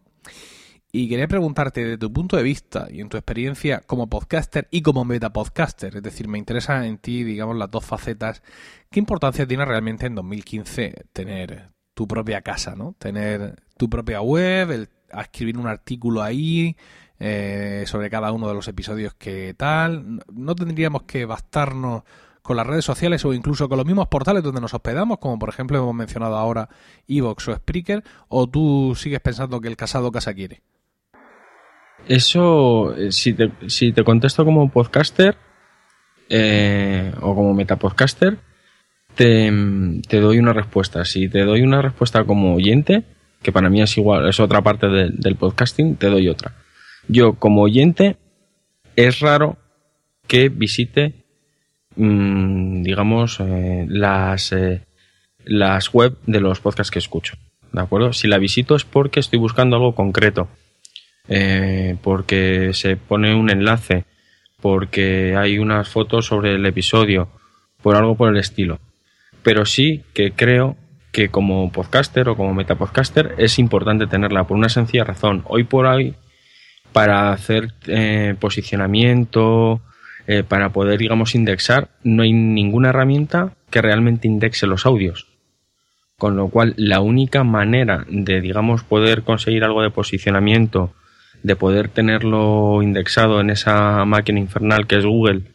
y 0.92 1.08
quería 1.08 1.26
preguntarte 1.30 1.86
de 1.86 1.98
tu 1.98 2.12
punto 2.12 2.36
de 2.36 2.44
vista 2.44 2.90
y 2.92 3.00
en 3.00 3.08
tu 3.08 3.16
experiencia 3.16 3.80
como 3.88 4.10
podcaster 4.10 4.68
y 4.72 4.82
como 4.82 5.06
metapodcaster, 5.06 5.96
es 5.96 6.04
decir, 6.04 6.28
me 6.28 6.38
interesa 6.38 6.86
en 6.86 6.98
ti, 6.98 7.24
digamos, 7.24 7.56
las 7.56 7.72
dos 7.72 7.86
facetas, 7.86 8.44
¿qué 8.92 9.00
importancia 9.00 9.48
tiene 9.48 9.64
realmente 9.64 10.06
en 10.06 10.16
2015 10.16 11.06
tener 11.14 11.70
tu 11.94 12.10
propia 12.10 12.42
casa, 12.42 12.76
¿no? 12.76 12.94
Tener 13.00 13.64
tu 13.78 13.90
propia 13.90 14.20
web, 14.20 14.72
el, 14.72 14.90
escribir 15.18 15.58
un 15.58 15.68
artículo 15.68 16.22
ahí 16.22 16.76
eh, 17.20 17.86
sobre 17.88 18.10
cada 18.10 18.34
uno 18.34 18.50
de 18.50 18.54
los 18.54 18.68
episodios 18.68 19.14
que 19.14 19.54
tal. 19.54 20.26
No 20.30 20.56
tendríamos 20.56 21.04
que 21.04 21.24
bastarnos 21.24 22.04
con 22.50 22.58
las 22.58 22.66
redes 22.66 22.84
sociales 22.84 23.24
o 23.26 23.34
incluso 23.36 23.70
con 23.70 23.78
los 23.78 23.86
mismos 23.86 24.08
portales 24.08 24.42
donde 24.42 24.60
nos 24.60 24.74
hospedamos, 24.74 25.20
como 25.20 25.38
por 25.38 25.50
ejemplo 25.50 25.78
hemos 25.78 25.94
mencionado 25.94 26.36
ahora 26.36 26.68
Evox 27.08 27.48
o 27.48 27.56
Spreaker, 27.56 28.04
o 28.28 28.50
tú 28.50 28.96
sigues 28.98 29.20
pensando 29.20 29.62
que 29.62 29.68
el 29.68 29.78
casado 29.78 30.12
casa 30.12 30.34
quiere. 30.34 30.64
Eso, 32.08 32.96
eh, 32.96 33.12
si 33.12 33.36
te, 33.36 33.50
te 33.50 34.04
contesto 34.04 34.46
como 34.46 34.68
podcaster 34.72 35.38
eh, 36.28 37.14
o 37.22 37.36
como 37.36 37.54
metapodcaster, 37.54 38.40
te, 39.14 39.52
doy 40.20 40.40
una 40.40 40.54
respuesta. 40.54 41.06
Si 41.06 41.30
te 41.30 41.46
doy 41.46 41.62
una 41.62 41.84
respuesta 41.84 42.24
como 42.24 42.56
oyente, 42.56 43.04
que 43.44 43.52
para 43.52 43.70
mí 43.70 43.80
es 43.80 43.96
igual, 43.96 44.28
es 44.28 44.40
otra 44.40 44.64
parte 44.64 44.88
del 44.88 45.36
podcasting, 45.36 45.98
te 45.98 46.08
doy 46.08 46.28
otra. 46.28 46.56
Yo 47.08 47.36
como 47.36 47.62
oyente, 47.62 48.18
es 48.96 49.20
raro 49.20 49.60
que 50.26 50.50
visite, 50.50 51.19
mm, 52.00 52.82
digamos, 52.84 53.40
eh, 53.40 53.86
las, 53.88 54.52
eh, 54.52 54.82
las 55.46 55.94
web 55.94 56.18
de 56.26 56.40
los 56.40 56.60
podcasts 56.60 56.92
que 56.92 57.00
escucho. 57.00 57.36
¿De 57.72 57.82
acuerdo? 57.82 58.14
Si 58.14 58.28
la 58.28 58.40
visito 58.40 58.76
es 58.76 58.84
porque 58.84 59.20
estoy 59.20 59.40
buscando 59.40 59.76
algo 59.76 59.96
concreto. 59.96 60.48
Eh, 61.28 61.96
porque 62.02 62.72
se 62.74 62.98
pone 62.98 63.36
un 63.36 63.52
enlace, 63.52 64.06
porque 64.62 65.36
hay 65.38 65.60
unas 65.60 65.88
fotos 65.88 66.26
sobre 66.26 66.56
el 66.56 66.66
episodio, 66.66 67.30
por 67.84 67.96
algo 67.96 68.16
por 68.16 68.30
el 68.30 68.38
estilo 68.38 68.80
pero 69.44 69.66
sí 69.66 70.04
que 70.14 70.32
creo 70.32 70.76
que 71.12 71.30
como 71.30 71.72
podcaster 71.72 72.30
o 72.30 72.36
como 72.36 72.54
metapodcaster 72.54 73.36
es 73.38 73.60
importante 73.60 74.08
tenerla 74.08 74.44
por 74.44 74.58
una 74.58 74.70
sencilla 74.70 75.04
razón. 75.04 75.44
Hoy 75.48 75.64
por 75.64 75.86
hoy, 75.86 76.16
para 76.94 77.32
hacer 77.32 77.74
posicionamiento, 78.40 79.82
eh, 80.32 80.44
para 80.44 80.70
poder, 80.70 81.00
digamos, 81.00 81.34
indexar, 81.34 81.90
no 82.04 82.22
hay 82.22 82.34
ninguna 82.34 82.90
herramienta 82.90 83.56
que 83.72 83.82
realmente 83.82 84.28
indexe 84.28 84.68
los 84.68 84.86
audios. 84.86 85.26
Con 86.20 86.36
lo 86.36 86.50
cual, 86.50 86.76
la 86.78 87.02
única 87.02 87.44
manera 87.44 88.06
de, 88.08 88.40
digamos, 88.40 88.84
poder 88.84 89.24
conseguir 89.24 89.64
algo 89.64 89.82
de 89.82 89.90
posicionamiento, 89.90 90.94
de 91.42 91.56
poder 91.56 91.90
tenerlo 91.90 92.84
indexado 92.84 93.42
en 93.42 93.50
esa 93.50 94.06
máquina 94.06 94.40
infernal 94.40 94.86
que 94.86 94.98
es 94.98 95.06
Google, 95.08 95.46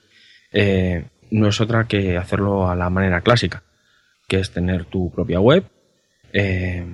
eh, 0.51 1.05
no 1.31 1.47
es 1.47 1.61
otra 1.61 1.85
que 1.85 2.17
hacerlo 2.17 2.69
a 2.69 2.75
la 2.75 2.91
manera 2.91 3.21
clásica 3.21 3.63
que 4.27 4.41
es 4.41 4.51
tener 4.51 4.87
tu 4.87 5.13
propia 5.13 5.39
web, 5.39 5.67
eh, 6.33 6.85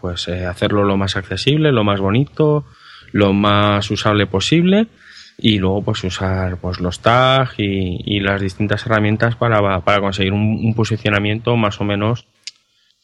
pues 0.00 0.26
eh, 0.28 0.46
hacerlo 0.46 0.84
lo 0.84 0.96
más 0.96 1.16
accesible, 1.16 1.70
lo 1.70 1.84
más 1.84 2.00
bonito, 2.00 2.64
lo 3.12 3.34
más 3.34 3.90
usable 3.90 4.26
posible 4.26 4.86
y 5.40 5.58
luego 5.58 5.82
pues 5.82 6.04
usar 6.04 6.58
pues 6.58 6.80
los 6.80 7.00
tags 7.00 7.54
y, 7.58 8.20
las 8.20 8.40
distintas 8.40 8.84
herramientas 8.86 9.36
para, 9.36 9.80
conseguir 10.00 10.32
un, 10.32 10.74
posicionamiento 10.74 11.56
más 11.56 11.80
o 11.80 11.84
menos 11.84 12.26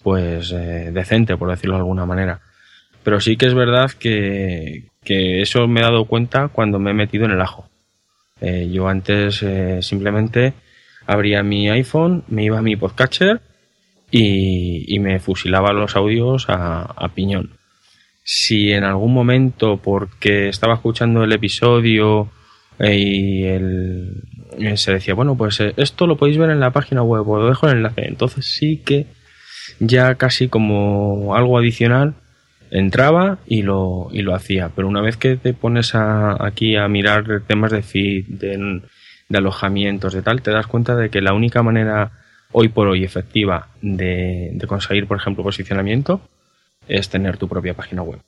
pues 0.02 0.52
eh, 0.52 0.90
decente 0.92 1.36
por 1.36 1.50
decirlo 1.50 1.74
de 1.74 1.80
alguna 1.80 2.06
manera 2.06 2.40
pero 3.02 3.20
sí 3.20 3.36
que 3.36 3.46
es 3.46 3.54
verdad 3.54 3.90
que, 3.92 4.88
que, 5.02 5.40
eso 5.40 5.66
me 5.68 5.80
he 5.80 5.84
dado 5.84 6.04
cuenta 6.04 6.48
cuando 6.48 6.78
me 6.78 6.90
he 6.90 6.94
metido 6.94 7.24
en 7.24 7.32
el 7.32 7.40
ajo 7.40 7.68
yo 8.40 8.86
antes 8.88 9.42
simplemente 9.80 10.52
abría 11.06 11.42
mi 11.42 11.70
iPhone 11.70 12.24
me 12.28 12.44
iba 12.44 12.58
a 12.58 12.62
mi 12.62 12.76
podcatcher 12.76 13.40
y, 14.10 14.98
me 15.00 15.18
fusilaba 15.18 15.72
los 15.72 15.96
audios 15.96 16.46
a, 16.48 17.10
piñón. 17.14 17.55
Si 18.28 18.72
en 18.72 18.82
algún 18.82 19.14
momento, 19.14 19.76
porque 19.76 20.48
estaba 20.48 20.74
escuchando 20.74 21.22
el 21.22 21.32
episodio 21.32 22.28
eh, 22.80 22.96
y 22.98 23.44
el, 23.44 24.24
eh, 24.58 24.76
se 24.76 24.94
decía, 24.94 25.14
bueno, 25.14 25.36
pues 25.36 25.60
eh, 25.60 25.74
esto 25.76 26.08
lo 26.08 26.16
podéis 26.16 26.36
ver 26.36 26.50
en 26.50 26.58
la 26.58 26.72
página 26.72 27.04
web, 27.04 27.28
o 27.28 27.38
lo 27.38 27.46
dejo 27.46 27.68
el 27.68 27.76
enlace. 27.76 28.08
Entonces 28.08 28.46
sí 28.46 28.82
que 28.84 29.06
ya 29.78 30.16
casi 30.16 30.48
como 30.48 31.36
algo 31.36 31.56
adicional 31.56 32.14
entraba 32.72 33.38
y 33.46 33.62
lo, 33.62 34.08
y 34.10 34.22
lo 34.22 34.34
hacía. 34.34 34.70
Pero 34.74 34.88
una 34.88 35.02
vez 35.02 35.16
que 35.16 35.36
te 35.36 35.54
pones 35.54 35.92
aquí 35.94 36.74
a 36.74 36.88
mirar 36.88 37.42
temas 37.46 37.70
de 37.70 37.82
feed, 37.82 38.24
de, 38.26 38.82
de 39.28 39.38
alojamientos, 39.38 40.14
de 40.14 40.22
tal, 40.22 40.42
te 40.42 40.50
das 40.50 40.66
cuenta 40.66 40.96
de 40.96 41.10
que 41.10 41.20
la 41.20 41.32
única 41.32 41.62
manera 41.62 42.10
hoy 42.50 42.70
por 42.70 42.88
hoy 42.88 43.04
efectiva 43.04 43.68
de, 43.82 44.58
conseguir, 44.66 45.06
por 45.06 45.18
ejemplo, 45.18 45.44
posicionamiento 45.44 46.20
es 46.88 47.08
tener 47.08 47.36
tu 47.38 47.48
propia 47.48 47.74
página 47.74 48.02
web. 48.02 48.20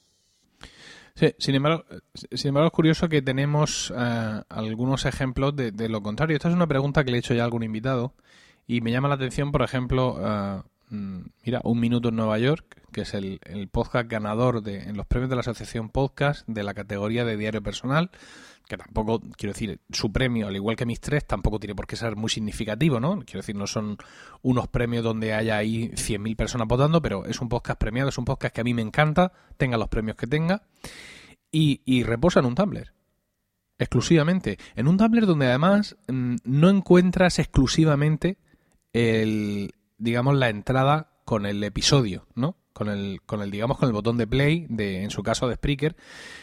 Sí, 1.15 1.35
sin 1.39 1.57
embargo, 1.57 1.85
sin 2.15 2.49
embargo 2.49 2.69
es 2.69 2.73
curioso 2.73 3.09
que 3.09 3.23
tenemos 3.23 3.93
eh, 3.97 4.43
algunos 4.49 5.05
ejemplos 5.05 5.57
de, 5.57 5.89
lo 5.89 6.01
contrario. 6.01 6.37
Esta 6.37 6.49
es 6.49 6.55
una 6.55 6.69
pregunta 6.69 7.03
que 7.03 7.11
le 7.11 7.17
he 7.17 7.21
hecho 7.21 7.35
ya 7.35 7.43
a 7.43 7.45
algún 7.45 7.65
invitado 7.65 8.15
y 8.69 8.83
me 8.83 8.93
llama 8.93 9.09
la 9.09 9.17
atención, 9.17 9.51
por 9.51 9.63
ejemplo, 9.63 10.17
eh, 10.21 10.63
mm, 10.91 11.21
mira, 11.45 11.61
Un 11.65 11.81
Minuto 11.81 12.11
en 12.11 12.17
Nueva 12.17 12.39
York, 12.39 12.83
que 12.93 13.01
es 13.01 13.15
el, 13.15 13.41
el 13.43 13.67
podcast 13.67 14.09
ganador 14.09 14.63
de, 14.63 14.85
en 14.85 14.97
los 14.97 15.07
premios 15.07 15.29
de 15.29 15.35
la 15.35 15.41
Asociación 15.41 15.89
Podcast 15.89 16.47
de 16.47 16.63
la 16.63 16.75
categoría 16.75 17.25
de 17.25 17.37
diario 17.37 17.65
personal, 17.65 18.13
que 18.67 18.77
tampoco, 18.77 19.21
quiero 19.37 19.53
decir, 19.53 19.81
su 19.91 20.13
premio, 20.13 20.49
al 20.49 20.57
igual 20.57 20.77
que 20.77 20.87
mis 20.87 21.01
tres, 21.01 21.27
tampoco 21.27 21.59
tiene 21.59 21.75
por 21.75 21.87
qué 21.87 21.97
ser 21.97 22.17
muy 22.17 22.31
significativo, 22.31 23.01
¿no? 23.01 23.21
Quiero 23.21 23.41
decir, 23.41 23.57
no 23.57 23.67
son 23.67 23.97
unos 24.43 24.69
premios 24.69 25.05
donde 25.05 25.35
haya 25.35 25.57
ahí 25.57 25.89
100.000 25.91 26.37
personas 26.37 26.69
votando, 26.69 27.01
pero 27.01 27.25
es 27.27 27.41
un 27.41 27.49
podcast 27.49 27.79
premiado, 27.79 28.09
es 28.11 28.19
un 28.19 28.25
podcast 28.25 28.55
que 28.55 28.61
a 28.61 28.65
mí 28.65 28.75
me 28.75 28.83
encanta, 28.83 29.33
tenga 29.57 29.77
los 29.77 29.89
premios 29.89 30.17
que 30.17 30.27
tenga, 30.27 30.63
y, 31.51 32.03
reposa 32.03 32.41
en 32.41 32.47
un 32.47 32.55
Tumblr 32.55 32.93
exclusivamente. 33.79 34.59
En 34.75 34.89
un 34.89 34.97
Tumblr 34.97 35.25
donde 35.25 35.47
además 35.47 35.97
mm, 36.09 36.37
no 36.45 36.69
encuentras 36.69 37.39
exclusivamente 37.39 38.39
el, 38.93 39.73
digamos, 39.97 40.37
la 40.37 40.49
entrada 40.49 41.11
con 41.25 41.47
el 41.47 41.63
episodio, 41.63 42.27
¿no? 42.35 42.57
Con 42.79 42.89
el, 42.89 43.21
con 43.27 43.43
el, 43.43 43.51
digamos, 43.51 43.77
con 43.77 43.89
el 43.89 43.93
botón 43.93 44.19
de 44.19 44.29
play, 44.29 44.67
de, 44.69 45.03
en 45.03 45.11
su 45.11 45.25
caso 45.25 45.49
de 45.49 45.57
Spreaker, 45.57 45.97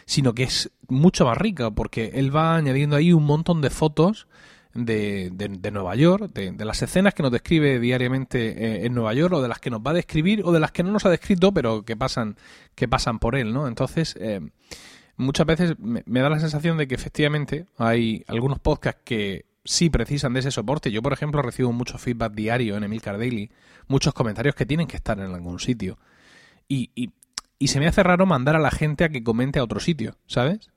sino 0.06 0.34
que 0.34 0.44
es 0.44 0.70
mucho 0.90 1.24
más 1.24 1.38
rica, 1.38 1.72
porque 1.72 2.12
él 2.16 2.36
va 2.36 2.58
añadiendo 2.58 2.98
ahí 2.98 3.14
un 3.14 3.24
montón 3.24 3.62
de 3.62 3.70
fotos 3.70 4.28
de, 4.74 5.30
de, 5.32 5.48
de 5.48 5.72
Nueva 5.72 5.96
York, 5.96 6.34
de, 6.34 6.52
de, 6.52 6.66
las 6.66 6.82
escenas 6.82 7.14
que 7.14 7.24
nos 7.24 7.32
describe 7.32 7.80
diariamente 7.80 8.50
eh, 8.50 8.86
en 8.86 8.94
Nueva 8.94 9.14
York, 9.14 9.34
o 9.34 9.42
de 9.42 9.48
las 9.48 9.60
que 9.60 9.70
nos 9.70 9.80
va 9.80 9.92
a 9.92 9.94
describir, 9.94 10.42
o 10.44 10.52
de 10.52 10.60
las 10.60 10.74
que 10.74 10.84
no 10.84 10.92
nos 10.92 11.06
ha 11.06 11.10
descrito, 11.10 11.54
pero 11.54 11.86
que 11.86 11.96
pasan, 11.96 12.36
que 12.76 12.90
pasan 12.90 13.20
por 13.20 13.38
él, 13.38 13.54
¿no? 13.54 13.70
Entonces, 13.70 14.18
eh, 14.20 14.42
muchas 15.16 15.48
veces 15.48 15.80
me, 15.80 16.04
me, 16.06 16.20
da 16.20 16.30
la 16.30 16.42
sensación 16.42 16.78
de 16.78 16.90
que 16.90 16.96
efectivamente 16.96 17.66
hay 17.78 18.26
algunos 18.28 18.60
podcasts 18.60 19.02
que 19.06 19.46
sí 19.64 19.90
precisan 19.90 20.34
de 20.34 20.42
ese 20.42 20.52
soporte. 20.52 20.92
Yo, 20.92 21.02
por 21.02 21.14
ejemplo, 21.14 21.42
recibo 21.42 21.72
mucho 21.72 21.98
feedback 21.98 22.34
diario 22.34 22.76
en 22.76 22.84
Emilcar 22.84 23.18
Daily, 23.18 23.50
muchos 23.88 24.14
comentarios 24.14 24.56
que 24.56 24.66
tienen 24.66 24.88
que 24.88 24.98
estar 24.98 25.18
en 25.20 25.34
algún 25.34 25.60
sitio. 25.60 25.98
Y, 26.68 26.92
y, 26.96 27.12
y 27.60 27.68
se 27.68 27.80
me 27.80 27.88
hace 27.88 28.04
raro 28.04 28.26
mandar 28.26 28.56
a 28.56 28.60
la 28.60 28.72
gente 28.72 29.04
a 29.04 29.10
que 29.10 29.24
comente 29.24 29.60
a 29.60 29.64
otro 29.64 29.80
sitio, 29.80 30.18
¿sabes? 30.28 30.72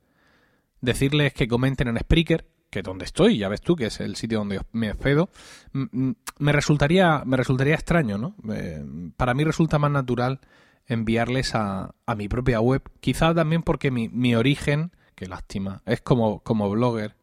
Decirles 0.81 1.33
que 1.33 1.49
comenten 1.49 1.89
en 1.89 1.99
Spreaker, 1.99 2.47
que 2.71 2.83
donde 2.83 3.05
estoy, 3.05 3.39
ya 3.39 3.49
ves 3.49 3.63
tú, 3.63 3.77
que 3.77 3.87
es 3.87 4.01
el 4.01 4.17
sitio 4.17 4.39
donde 4.39 4.61
me 4.73 4.91
hospedo, 4.91 5.31
me 5.73 6.53
resultaría, 6.53 7.23
me 7.25 7.37
resultaría 7.37 7.75
extraño, 7.75 8.19
¿no? 8.19 8.37
Eh, 8.53 8.85
para 9.17 9.35
mí 9.35 9.45
resulta 9.45 9.79
más 9.79 9.91
natural 9.91 10.41
enviarles 10.87 11.55
a, 11.55 11.95
a 12.07 12.15
mi 12.15 12.29
propia 12.29 12.61
web, 12.61 12.83
quizá 13.01 13.35
también 13.35 13.63
porque 13.63 13.91
mi, 13.91 14.09
mi 14.09 14.35
origen, 14.35 14.93
qué 15.15 15.27
lástima, 15.27 15.83
es 15.87 16.01
como, 16.01 16.41
como 16.41 16.71
blogger, 16.71 17.17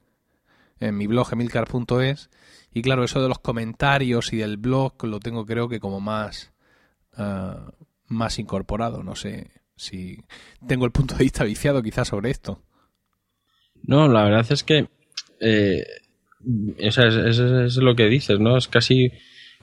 en 0.79 0.97
mi 0.97 1.07
blog 1.07 1.31
emilcar.es, 1.31 2.29
y 2.73 2.81
claro, 2.81 3.03
eso 3.03 3.21
de 3.21 3.29
los 3.29 3.39
comentarios 3.39 4.33
y 4.33 4.37
del 4.37 4.57
blog 4.57 5.03
lo 5.03 5.19
tengo 5.19 5.45
creo 5.45 5.69
que 5.69 5.79
como 5.79 5.99
más, 5.99 6.51
uh, 7.17 7.71
más 8.07 8.39
incorporado, 8.39 9.03
no 9.03 9.15
sé 9.15 9.51
si 9.75 10.23
tengo 10.67 10.85
el 10.85 10.91
punto 10.91 11.15
de 11.15 11.23
vista 11.23 11.43
viciado 11.43 11.83
quizás 11.83 12.07
sobre 12.07 12.31
esto. 12.31 12.61
No, 13.83 14.07
la 14.07 14.23
verdad 14.23 14.45
es 14.49 14.63
que 14.63 14.87
eh, 15.39 15.83
o 16.87 16.91
sea, 16.91 17.07
es, 17.07 17.77
lo 17.77 17.95
que 17.95 18.07
dices, 18.07 18.39
¿no? 18.39 18.57
Es 18.57 18.67
casi 18.67 19.11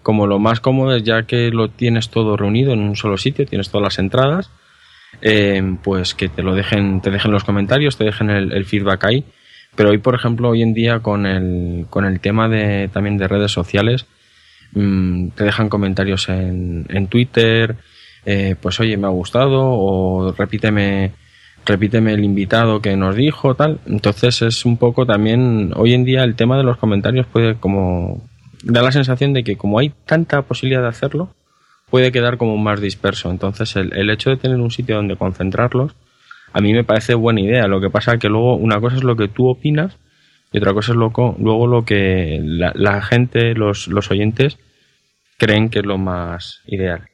como 0.02 0.26
lo 0.26 0.38
más 0.38 0.60
cómodo 0.60 0.96
ya 0.98 1.24
que 1.24 1.50
lo 1.50 1.68
tienes 1.68 2.08
todo 2.08 2.36
reunido 2.36 2.72
en 2.72 2.80
un 2.80 2.96
solo 2.96 3.16
sitio, 3.16 3.46
tienes 3.46 3.70
todas 3.70 3.84
las 3.84 3.98
entradas, 3.98 4.50
eh, 5.20 5.62
pues 5.82 6.14
que 6.14 6.28
te 6.28 6.42
lo 6.42 6.54
dejen, 6.54 7.00
te 7.00 7.10
dejen 7.10 7.30
los 7.30 7.44
comentarios, 7.44 7.96
te 7.96 8.04
dejen 8.04 8.30
el, 8.30 8.64
feedback 8.64 9.04
ahí. 9.04 9.24
Pero 9.76 9.90
hoy, 9.90 9.98
por 9.98 10.14
ejemplo, 10.14 10.50
hoy 10.50 10.62
en 10.62 10.74
día 10.74 11.00
con 11.00 11.24
el, 11.24 11.86
con 11.88 12.04
el 12.04 12.20
tema 12.20 12.48
de 12.48 12.88
también 12.92 13.16
de 13.16 13.28
redes 13.28 13.52
sociales, 13.52 14.06
mmm, 14.72 15.28
te 15.28 15.44
dejan 15.44 15.68
comentarios 15.68 16.28
en, 16.28 16.86
en 16.88 17.06
Twitter, 17.06 17.76
eh, 18.24 18.56
pues 18.60 18.78
oye, 18.80 18.96
me 18.96 19.06
ha 19.06 19.10
gustado, 19.10 19.60
o 19.62 20.32
repíteme 20.32 21.12
repíteme 21.64 22.12
el 22.12 22.24
invitado 22.24 22.80
que 22.80 22.96
nos 22.96 23.16
dijo, 23.16 23.54
tal. 23.54 23.80
Entonces 23.86 24.42
es 24.42 24.64
un 24.64 24.76
poco 24.76 25.06
también, 25.06 25.72
hoy 25.76 25.94
en 25.94 26.04
día 26.04 26.24
el 26.24 26.34
tema 26.34 26.56
de 26.56 26.64
los 26.64 26.76
comentarios 26.76 27.26
puede 27.26 27.56
como, 27.56 28.22
da 28.62 28.82
la 28.82 28.92
sensación 28.92 29.32
de 29.32 29.44
que 29.44 29.56
como 29.56 29.78
hay 29.78 29.92
tanta 30.06 30.42
posibilidad 30.42 30.82
de 30.82 30.88
hacerlo, 30.88 31.34
puede 31.90 32.12
quedar 32.12 32.38
como 32.38 32.56
más 32.56 32.80
disperso. 32.80 33.30
Entonces 33.30 33.76
el, 33.76 34.10
hecho 34.10 34.30
de 34.30 34.36
tener 34.36 34.58
un 34.58 34.70
sitio 34.70 34.96
donde 34.96 35.16
concentrarlos, 35.16 35.92
a 36.52 36.60
mí 36.60 36.72
me 36.72 36.84
parece 36.84 37.14
buena 37.14 37.40
idea. 37.40 37.66
Lo 37.66 37.80
que 37.80 37.90
pasa 37.90 38.18
que 38.18 38.28
luego 38.28 38.56
una 38.56 38.80
cosa 38.80 38.96
es 38.96 39.04
lo 39.04 39.16
que 39.16 39.28
tú 39.28 39.48
opinas 39.48 39.98
y 40.52 40.58
otra 40.58 40.74
cosa 40.74 40.92
es 40.92 40.98
lo, 40.98 41.12
luego 41.38 41.66
lo 41.66 41.84
que 41.84 42.40
la, 42.42 42.72
la 42.74 43.00
gente, 43.02 43.54
los, 43.54 43.88
los 43.88 44.10
oyentes, 44.10 44.58
creen 45.38 45.70
que 45.70 45.78
es 45.78 45.86
lo 45.86 45.98
más 45.98 46.60
ideal. 46.66 47.11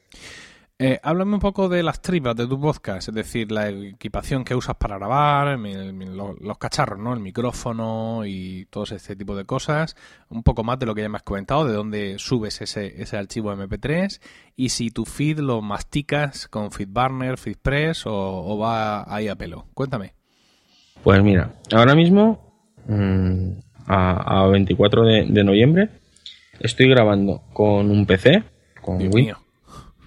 Eh, 0.81 1.01
háblame 1.03 1.35
un 1.35 1.41
poco 1.41 1.69
de 1.69 1.83
las 1.83 2.01
tripas 2.01 2.37
de 2.37 2.47
tu 2.47 2.61
podcast, 2.61 3.09
es 3.09 3.15
decir, 3.15 3.51
la 3.51 3.69
equipación 3.69 4.45
que 4.45 4.55
usas 4.55 4.77
para 4.77 4.97
grabar, 4.97 5.49
el, 5.49 5.67
el, 5.67 6.17
los, 6.17 6.41
los, 6.41 6.57
cacharros, 6.57 7.01
¿no? 7.01 7.13
El 7.13 7.19
micrófono 7.19 8.23
y 8.25 8.67
todo 8.71 8.85
ese 8.85 9.17
tipo 9.17 9.35
de 9.35 9.45
cosas. 9.45 9.97
Un 10.29 10.45
poco 10.45 10.63
más 10.63 10.79
de 10.79 10.87
lo 10.87 10.95
que 10.95 11.03
ya 11.03 11.09
me 11.09 11.17
has 11.17 11.25
comentado, 11.25 11.67
de 11.67 11.73
dónde 11.73 12.15
subes 12.21 12.61
ese, 12.61 13.03
ese 13.03 13.17
archivo 13.17 13.53
MP3 13.53 14.21
y 14.55 14.69
si 14.69 14.91
tu 14.91 15.05
feed 15.05 15.41
lo 15.41 15.63
masticas 15.63 16.47
con 16.47 16.71
FeedBurner, 16.71 17.39
FeedPress 17.39 18.07
o, 18.07 18.13
o 18.13 18.57
va 18.57 19.13
ahí 19.13 19.27
a 19.27 19.35
pelo. 19.35 19.67
Cuéntame. 19.75 20.15
Pues 21.03 21.21
mira, 21.25 21.55
ahora 21.73 21.97
mismo, 21.97 22.55
mmm, 22.87 23.51
a, 23.89 24.45
a, 24.45 24.47
24 24.47 25.03
de, 25.03 25.27
de, 25.29 25.43
noviembre, 25.43 25.89
estoy 26.61 26.89
grabando 26.89 27.43
con 27.53 27.91
un 27.91 28.07
PC, 28.07 28.45
con 28.81 28.99
Dios 28.99 29.13
mío. 29.13 29.39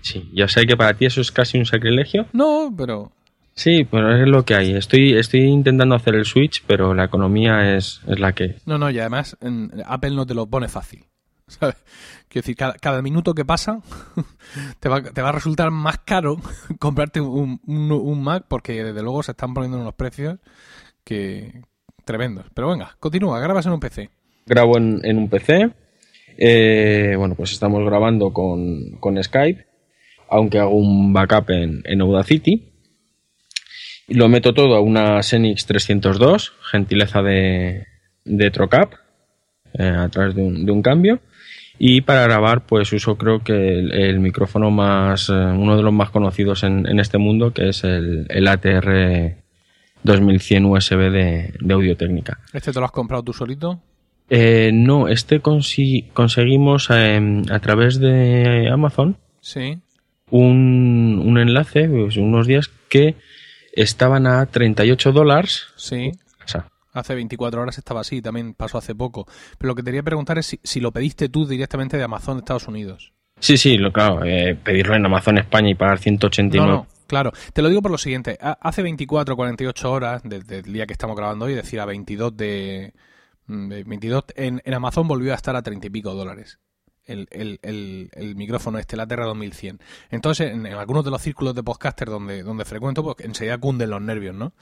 Sí, 0.02 0.30
ya 0.34 0.48
sé 0.48 0.66
que 0.66 0.78
para 0.78 0.94
ti 0.94 1.06
eso 1.06 1.22
es 1.22 1.32
casi 1.32 1.58
un 1.58 1.66
sacrilegio. 1.66 2.28
No, 2.34 2.74
pero... 2.76 3.12
Sí, 3.54 3.86
pero 3.90 4.16
es 4.16 4.28
lo 4.28 4.46
que 4.46 4.56
hay. 4.56 4.74
Estoy, 4.74 5.14
estoy 5.14 5.42
intentando 5.42 5.96
hacer 5.96 6.16
el 6.16 6.26
switch, 6.26 6.64
pero 6.66 6.94
la 6.94 7.06
economía 7.06 7.76
es, 7.76 8.02
es 8.08 8.20
la 8.20 8.34
que... 8.34 8.56
No, 8.66 8.78
no, 8.78 8.90
y 8.90 9.00
además 9.00 9.38
en 9.42 9.72
Apple 9.86 10.12
no 10.12 10.26
te 10.26 10.34
lo 10.34 10.48
pone 10.48 10.68
fácil. 10.68 11.06
¿sabes? 11.48 11.76
Quiero 12.28 12.44
decir, 12.44 12.56
cada, 12.56 12.74
cada 12.74 13.02
minuto 13.02 13.34
que 13.34 13.46
pasa 13.46 13.82
te, 14.80 14.90
va, 14.90 15.02
te 15.04 15.22
va 15.22 15.30
a 15.30 15.34
resultar 15.34 15.70
más 15.70 16.00
caro 16.00 16.38
comprarte 16.80 17.20
un, 17.20 17.60
un, 17.66 17.92
un, 17.92 18.24
Mac 18.24 18.46
porque 18.48 18.84
desde 18.84 19.02
luego 19.02 19.22
se 19.22 19.32
están 19.32 19.54
poniendo 19.54 19.80
unos 19.80 19.96
precios 19.96 20.40
que 21.04 21.62
tremendos. 22.06 22.46
Pero 22.54 22.70
venga, 22.70 22.96
continúa, 23.00 23.40
grabas 23.40 23.66
en 23.66 23.74
un 23.74 23.80
PC. 23.80 24.10
Grabo 24.46 24.78
en, 24.78 25.02
en 25.04 25.18
un 25.18 25.30
PC. 25.30 25.72
Eh, 26.38 27.16
bueno, 27.18 27.36
pues 27.36 27.52
estamos 27.52 27.84
grabando 27.86 28.32
con, 28.32 28.98
con 29.00 29.22
Skype 29.22 29.71
aunque 30.32 30.60
hago 30.60 30.76
un 30.76 31.14
backup 31.14 31.50
en, 31.52 31.82
en 31.86 32.02
Audacity. 32.02 32.70
Y 34.08 34.14
lo 34.16 34.30
meto 34.30 34.54
todo 34.54 34.76
a 34.76 34.82
una 34.82 35.22
Xenix 35.22 35.66
302, 35.66 36.54
gentileza 36.72 37.22
de, 37.22 37.86
de 38.26 38.50
Trocap, 38.50 38.94
eh, 39.74 39.84
a 39.84 40.10
través 40.10 40.36
de 40.36 40.42
un, 40.42 40.66
de 40.66 40.72
un, 40.72 40.82
cambio. 40.82 41.20
Y 41.78 42.02
para 42.02 42.24
grabar, 42.24 42.66
pues 42.66 42.92
uso 42.94 43.18
creo 43.18 43.44
que 43.44 43.80
el, 43.80 43.94
el 43.94 44.20
micrófono 44.20 44.72
más, 44.72 45.30
eh, 45.30 45.34
uno 45.34 45.76
de 45.78 45.84
los 45.84 45.94
más 45.94 46.10
conocidos 46.10 46.64
en, 46.64 46.88
en, 46.88 47.00
este 47.00 47.18
mundo, 47.18 47.52
que 47.52 47.70
es 47.70 47.84
el, 47.84 48.26
el 48.30 48.48
ATR 48.48 49.38
2100 50.04 50.66
USB 50.66 50.98
de, 51.12 51.54
de 51.60 51.74
Audio 51.74 51.96
Técnica. 51.96 52.40
¿Este 52.54 52.72
te 52.72 52.80
lo 52.80 52.86
has 52.86 52.92
comprado 52.92 53.24
tú 53.24 53.34
solito? 53.34 53.82
Eh, 54.30 54.72
no, 54.74 55.10
este 55.10 55.42
consi 55.42 56.10
conseguimos 56.14 56.90
eh, 56.90 57.44
a 57.50 57.60
través 57.60 58.00
de 58.00 58.70
Amazon. 58.72 59.18
Sí 59.42 59.82
un, 60.32 61.22
un 61.24 61.38
enlace, 61.38 61.88
pues, 61.88 62.18
unos 62.18 62.48
días 62.48 62.72
que 62.90 63.16
estaban 63.74 64.26
a 64.26 64.46
38 64.46 65.12
dólares. 65.12 65.68
Sí. 65.76 66.12
O 66.44 66.48
sea, 66.48 66.68
hace 66.94 67.16
24 67.16 67.62
horas 67.62 67.78
estaba 67.78 68.02
así, 68.02 68.22
también 68.22 68.54
pasó 68.54 68.78
hace 68.78 68.96
poco. 68.96 69.28
Pero 69.58 69.70
lo 69.70 69.76
que 69.76 69.84
te 69.84 69.92
quería 69.92 70.04
preguntar 70.04 70.38
es 70.40 70.48
si, 70.48 70.60
si 70.64 70.80
lo 70.80 70.92
pediste 70.92 71.30
tú 71.30 71.46
directamente 71.46 71.98
de 71.98 72.04
Amazon 72.04 72.38
de 72.38 72.40
Estados 72.40 72.68
Unidos. 72.68 73.14
Sí, 73.40 73.58
sí, 73.58 73.78
lo, 73.78 73.92
claro, 73.92 74.24
eh, 74.24 74.56
pedirlo 74.56 74.96
en 74.96 75.06
Amazon 75.06 75.38
España 75.38 75.70
y 75.70 75.76
pagar 75.76 76.00
189. 76.00 76.68
No, 76.68 76.78
no, 76.78 76.88
claro. 77.08 77.32
Te 77.54 77.62
lo 77.62 77.70
digo 77.70 77.82
por 77.82 77.92
lo 77.92 77.98
siguiente. 77.98 78.38
Hace 78.40 78.84
24 78.84 79.34
o 79.34 79.38
48 79.38 79.92
horas, 79.92 80.22
desde 80.24 80.60
el 80.60 80.74
día 80.74 80.86
que 80.86 80.94
estamos 80.94 81.16
grabando 81.16 81.46
hoy, 81.46 81.54
es 81.54 81.64
decir, 81.64 81.80
a 81.80 81.86
22 81.86 82.38
de... 82.38 82.94
de 83.48 83.84
22, 83.84 84.26
en, 84.36 84.62
en 84.64 84.74
Amazon 84.74 85.08
volvió 85.08 85.32
a 85.34 85.36
estar 85.36 85.56
a 85.56 85.62
30 85.62 85.88
y 85.88 85.90
pico 85.90 86.14
dólares 86.14 86.60
el, 87.12 87.28
el, 87.32 87.60
el, 87.62 88.10
el 88.14 88.36
micrófono 88.36 88.80
este, 88.80 88.98
la 88.98 89.08
Terra 89.08 89.26
2100. 89.26 89.80
Entonces, 90.10 90.52
en, 90.52 90.66
en, 90.66 90.74
algunos 90.74 91.06
de 91.06 91.12
los 91.12 91.22
círculos 91.22 91.56
de 91.56 91.64
podcaster 91.64 92.10
donde, 92.10 92.44
donde 92.44 92.66
frecuento, 92.66 93.04
pues 93.04 93.18
enseguida 93.20 93.58
cunden 93.58 93.90
los 93.90 94.02
nervios, 94.02 94.36
¿no? 94.36 94.54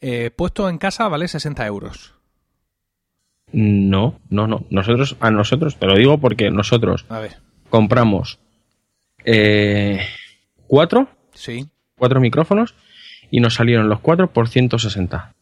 Eh, 0.00 0.30
puesto 0.30 0.68
en 0.68 0.78
casa 0.78 1.08
vale 1.08 1.28
60 1.28 1.66
euros. 1.66 2.14
No, 3.52 4.20
no, 4.28 4.46
no. 4.46 4.64
Nosotros, 4.70 5.16
a 5.20 5.30
nosotros, 5.30 5.76
te 5.76 5.86
lo 5.86 5.96
digo 5.96 6.18
porque 6.18 6.50
nosotros 6.50 7.06
a 7.08 7.20
ver. 7.20 7.36
compramos 7.70 8.38
eh, 9.24 10.00
cuatro, 10.66 11.08
sí. 11.32 11.68
cuatro 11.96 12.20
micrófonos 12.20 12.74
y 13.30 13.40
nos 13.40 13.54
salieron 13.54 13.88
los 13.88 14.00
cuatro 14.00 14.32
por 14.32 14.48
160. 14.48 15.34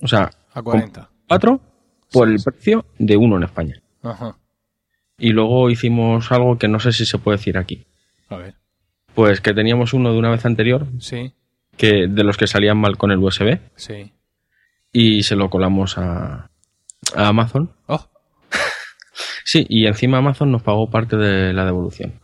O 0.00 0.08
sea, 0.08 0.30
a 0.52 0.62
40. 0.62 1.10
Cuatro 1.28 1.60
por 2.10 2.28
sí, 2.28 2.34
el 2.34 2.42
precio 2.42 2.84
de 2.98 3.16
uno 3.16 3.36
en 3.36 3.44
España. 3.44 3.82
Ajá. 4.02 4.36
Y 5.18 5.30
luego 5.30 5.70
hicimos 5.70 6.32
algo 6.32 6.58
que 6.58 6.68
no 6.68 6.80
sé 6.80 6.92
si 6.92 7.06
se 7.06 7.18
puede 7.18 7.38
decir 7.38 7.58
aquí. 7.58 7.84
A 8.28 8.36
ver. 8.36 8.54
Pues 9.14 9.40
que 9.40 9.52
teníamos 9.54 9.92
uno 9.92 10.12
de 10.12 10.18
una 10.18 10.30
vez 10.30 10.44
anterior, 10.46 10.86
Sí, 10.98 11.34
que 11.76 12.06
de 12.08 12.24
los 12.24 12.36
que 12.36 12.46
salían 12.46 12.78
mal 12.78 12.96
con 12.96 13.10
el 13.12 13.18
USB, 13.18 13.58
sí. 13.76 14.12
y 14.92 15.22
se 15.22 15.36
lo 15.36 15.50
colamos 15.50 15.98
a, 15.98 16.50
a 17.14 17.28
Amazon. 17.28 17.72
Oh, 17.86 18.08
Sí, 19.44 19.66
y 19.68 19.86
encima 19.86 20.18
Amazon 20.18 20.50
nos 20.50 20.62
pagó 20.62 20.88
parte 20.90 21.16
de 21.16 21.52
la 21.52 21.64
devolución. 21.66 22.14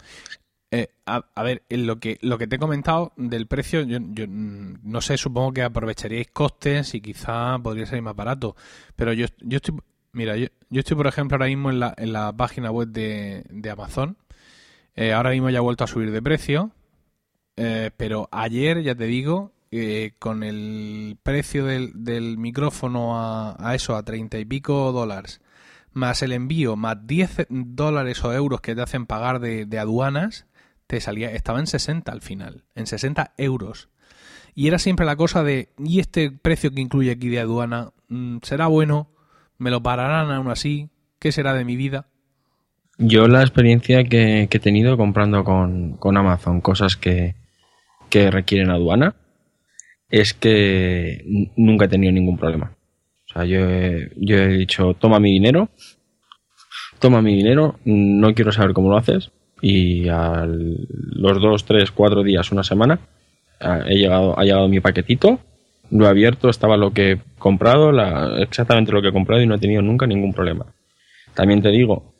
Eh, 0.70 0.88
a, 1.06 1.24
a 1.34 1.42
ver, 1.42 1.62
lo 1.70 1.98
que 1.98 2.18
lo 2.20 2.36
que 2.38 2.46
te 2.46 2.56
he 2.56 2.58
comentado 2.58 3.12
del 3.16 3.46
precio, 3.46 3.82
yo, 3.82 3.98
yo, 4.12 4.26
mm, 4.28 4.80
no 4.82 5.00
sé, 5.00 5.16
supongo 5.16 5.52
que 5.52 5.62
aprovecharíais 5.62 6.28
costes 6.28 6.94
y 6.94 7.00
quizá 7.00 7.58
podría 7.58 7.86
salir 7.86 8.02
más 8.02 8.16
barato. 8.16 8.54
Pero 8.96 9.12
yo, 9.14 9.26
yo 9.40 9.56
estoy, 9.56 9.76
mira, 10.12 10.36
yo, 10.36 10.48
estoy 10.70 10.96
por 10.96 11.06
ejemplo 11.06 11.36
ahora 11.36 11.46
mismo 11.46 11.70
en 11.70 11.80
la, 11.80 11.94
en 11.96 12.12
la 12.12 12.32
página 12.32 12.70
web 12.70 12.88
de, 12.88 13.44
de 13.50 13.70
Amazon. 13.70 14.16
Eh, 14.94 15.12
ahora 15.12 15.30
mismo 15.30 15.50
ya 15.50 15.58
ha 15.58 15.62
vuelto 15.62 15.84
a 15.84 15.88
subir 15.88 16.10
de 16.10 16.22
precio. 16.22 16.72
Eh, 17.56 17.90
pero 17.96 18.28
ayer, 18.30 18.82
ya 18.82 18.94
te 18.94 19.06
digo, 19.06 19.52
eh, 19.70 20.12
con 20.18 20.42
el 20.42 21.18
precio 21.22 21.64
del, 21.64 21.92
del 22.04 22.38
micrófono 22.38 23.18
a, 23.18 23.56
a 23.58 23.74
eso, 23.74 23.96
a 23.96 24.02
treinta 24.04 24.38
y 24.38 24.44
pico 24.44 24.92
dólares, 24.92 25.40
más 25.92 26.22
el 26.22 26.32
envío, 26.32 26.76
más 26.76 27.06
10 27.06 27.46
dólares 27.50 28.24
o 28.24 28.32
euros 28.32 28.60
que 28.60 28.74
te 28.74 28.82
hacen 28.82 29.06
pagar 29.06 29.40
de, 29.40 29.66
de 29.66 29.78
aduanas, 29.78 30.46
te 30.86 31.00
salía, 31.00 31.30
estaba 31.32 31.60
en 31.60 31.66
60 31.66 32.10
al 32.10 32.22
final, 32.22 32.64
en 32.74 32.86
60 32.86 33.34
euros. 33.36 33.88
Y 34.54 34.68
era 34.68 34.78
siempre 34.78 35.06
la 35.06 35.16
cosa 35.16 35.44
de, 35.44 35.68
¿y 35.78 36.00
este 36.00 36.30
precio 36.30 36.70
que 36.70 36.80
incluye 36.80 37.10
aquí 37.10 37.28
de 37.28 37.40
aduana? 37.40 37.92
Mm, 38.08 38.38
¿Será 38.42 38.66
bueno? 38.68 39.10
¿Me 39.58 39.70
lo 39.70 39.82
pararán 39.82 40.30
aún 40.30 40.50
así? 40.50 40.88
¿Qué 41.18 41.32
será 41.32 41.52
de 41.54 41.64
mi 41.64 41.76
vida? 41.76 42.06
Yo 42.98 43.28
la 43.28 43.42
experiencia 43.42 44.04
que, 44.04 44.48
he 44.50 44.58
tenido 44.58 44.96
comprando 44.96 45.44
con, 45.44 45.96
con 45.96 46.16
Amazon 46.16 46.60
cosas 46.60 46.96
que, 46.96 47.34
que 48.08 48.30
requieren 48.30 48.70
aduana 48.70 49.14
es 50.10 50.32
que 50.32 51.24
nunca 51.56 51.84
he 51.84 51.88
tenido 51.88 52.12
ningún 52.12 52.38
problema. 52.38 52.76
O 53.28 53.32
sea, 53.32 53.44
yo 53.44 53.68
he, 53.68 54.10
yo 54.16 54.36
he 54.36 54.48
dicho, 54.48 54.94
toma 54.94 55.20
mi 55.20 55.32
dinero, 55.32 55.68
toma 56.98 57.20
mi 57.20 57.36
dinero, 57.36 57.78
no 57.84 58.34
quiero 58.34 58.52
saber 58.52 58.72
cómo 58.72 58.90
lo 58.90 58.96
haces. 58.96 59.30
Y 59.60 60.08
a 60.08 60.46
los 60.46 61.40
dos, 61.40 61.64
tres, 61.64 61.90
cuatro 61.90 62.22
días, 62.22 62.52
una 62.52 62.62
semana, 62.62 63.00
he 63.60 63.96
llegado, 63.96 64.38
ha 64.38 64.44
llegado 64.44 64.68
mi 64.68 64.80
paquetito, 64.80 65.40
lo 65.90 66.04
he 66.06 66.08
abierto, 66.08 66.48
estaba 66.48 66.76
lo 66.76 66.92
que 66.92 67.12
he 67.12 67.18
comprado, 67.38 67.92
la- 67.92 68.40
exactamente 68.42 68.92
lo 68.92 69.00
que 69.02 69.08
he 69.08 69.12
comprado 69.12 69.42
y 69.42 69.46
no 69.46 69.54
he 69.54 69.58
tenido 69.58 69.82
nunca 69.82 70.06
ningún 70.06 70.32
problema. 70.32 70.66
También 71.34 71.62
te 71.62 71.70
digo 71.70 72.12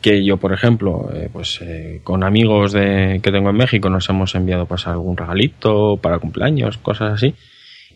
que 0.00 0.24
yo, 0.24 0.36
por 0.36 0.52
ejemplo, 0.52 1.10
eh, 1.12 1.28
pues 1.32 1.58
eh, 1.60 2.00
con 2.04 2.22
amigos 2.22 2.72
de, 2.72 3.20
que 3.22 3.32
tengo 3.32 3.50
en 3.50 3.56
México 3.56 3.90
nos 3.90 4.08
hemos 4.08 4.34
enviado 4.36 4.66
pues 4.66 4.86
algún 4.86 5.16
regalito 5.16 5.96
para 5.96 6.18
cumpleaños, 6.20 6.78
cosas 6.78 7.14
así, 7.14 7.34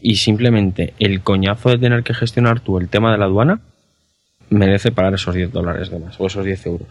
y 0.01 0.17
simplemente 0.17 0.95
el 0.99 1.21
coñazo 1.23 1.69
de 1.71 1.79
tener 1.79 2.03
que 2.03 2.15
gestionar 2.15 2.59
tú 2.61 2.79
el 2.79 2.89
tema 2.89 3.13
de 3.13 3.19
la 3.19 3.27
aduana 3.27 3.61
merece 4.51 4.91
pagar 4.93 5.15
esos 5.15 5.35
10 5.35 5.53
dólares 5.53 5.91
de 5.91 5.99
más, 6.01 6.21
o 6.21 6.27
esos 6.27 6.45
10 6.45 6.67
euros. 6.67 6.89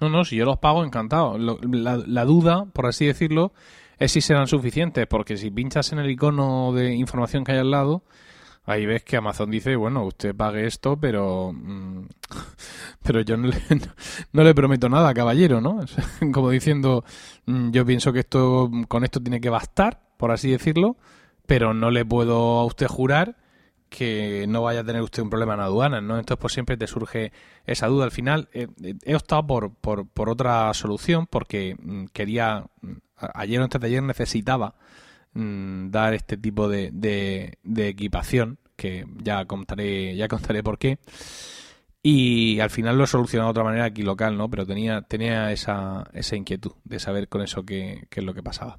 No, 0.00 0.08
no, 0.08 0.24
si 0.24 0.36
yo 0.36 0.44
los 0.44 0.58
pago, 0.58 0.84
encantado. 0.84 1.36
La, 1.38 1.96
la 2.06 2.24
duda, 2.24 2.64
por 2.72 2.86
así 2.86 3.04
decirlo, 3.06 3.52
es 3.98 4.12
si 4.12 4.20
serán 4.20 4.46
suficientes, 4.46 5.06
porque 5.06 5.36
si 5.36 5.50
pinchas 5.50 5.92
en 5.92 5.98
el 5.98 6.10
icono 6.10 6.72
de 6.72 6.94
información 6.94 7.44
que 7.44 7.52
hay 7.52 7.58
al 7.58 7.70
lado, 7.70 8.02
ahí 8.64 8.86
ves 8.86 9.02
que 9.02 9.16
Amazon 9.16 9.50
dice, 9.50 9.76
bueno, 9.76 10.04
usted 10.04 10.34
pague 10.34 10.66
esto, 10.66 10.96
pero 10.98 11.52
mm, 11.52 12.06
pero 13.02 13.22
yo 13.22 13.36
no 13.36 13.48
le, 13.48 13.56
no 14.32 14.44
le 14.44 14.54
prometo 14.54 14.88
nada, 14.88 15.12
caballero, 15.14 15.60
¿no? 15.60 15.80
Como 16.32 16.50
diciendo, 16.50 17.04
mm, 17.46 17.70
yo 17.70 17.84
pienso 17.84 18.12
que 18.12 18.20
esto 18.20 18.70
con 18.88 19.04
esto 19.04 19.20
tiene 19.20 19.40
que 19.40 19.50
bastar, 19.50 20.00
por 20.16 20.30
así 20.30 20.50
decirlo, 20.50 20.96
pero 21.46 21.74
no 21.74 21.90
le 21.90 22.04
puedo 22.04 22.58
a 22.58 22.64
usted 22.66 22.86
jurar 22.86 23.36
que 23.88 24.46
no 24.48 24.62
vaya 24.62 24.80
a 24.80 24.84
tener 24.84 25.02
usted 25.02 25.22
un 25.22 25.30
problema 25.30 25.54
en 25.54 25.60
aduanas, 25.60 26.02
¿no? 26.02 26.18
Entonces, 26.18 26.40
pues 26.40 26.52
siempre 26.52 26.76
te 26.76 26.86
surge 26.86 27.32
esa 27.64 27.86
duda. 27.86 28.04
Al 28.04 28.10
final, 28.10 28.48
eh, 28.52 28.68
eh, 28.82 28.94
he 29.04 29.14
optado 29.14 29.46
por, 29.46 29.74
por, 29.74 30.06
por 30.08 30.28
otra 30.30 30.72
solución 30.74 31.26
porque 31.26 31.76
mm, 31.80 32.06
quería, 32.12 32.66
mm, 32.82 32.92
ayer 33.34 33.60
o 33.60 33.64
antes 33.64 33.80
de 33.80 33.86
ayer 33.86 34.02
necesitaba 34.02 34.74
mm, 35.32 35.90
dar 35.90 36.14
este 36.14 36.36
tipo 36.36 36.68
de, 36.68 36.90
de, 36.92 37.58
de 37.62 37.88
equipación, 37.88 38.58
que 38.76 39.06
ya 39.22 39.44
contaré, 39.46 40.16
ya 40.16 40.28
contaré 40.28 40.62
por 40.62 40.78
qué. 40.78 40.98
Y 42.02 42.60
al 42.60 42.70
final 42.70 42.96
lo 42.96 43.04
he 43.04 43.06
solucionado 43.08 43.48
de 43.48 43.50
otra 43.52 43.64
manera 43.64 43.84
aquí 43.86 44.02
local, 44.02 44.36
¿no? 44.38 44.48
Pero 44.48 44.66
tenía, 44.66 45.02
tenía 45.02 45.52
esa, 45.52 46.08
esa 46.14 46.36
inquietud 46.36 46.72
de 46.84 47.00
saber 47.00 47.28
con 47.28 47.42
eso 47.42 47.64
qué, 47.64 48.06
qué 48.10 48.20
es 48.20 48.26
lo 48.26 48.34
que 48.34 48.42
pasaba. 48.42 48.78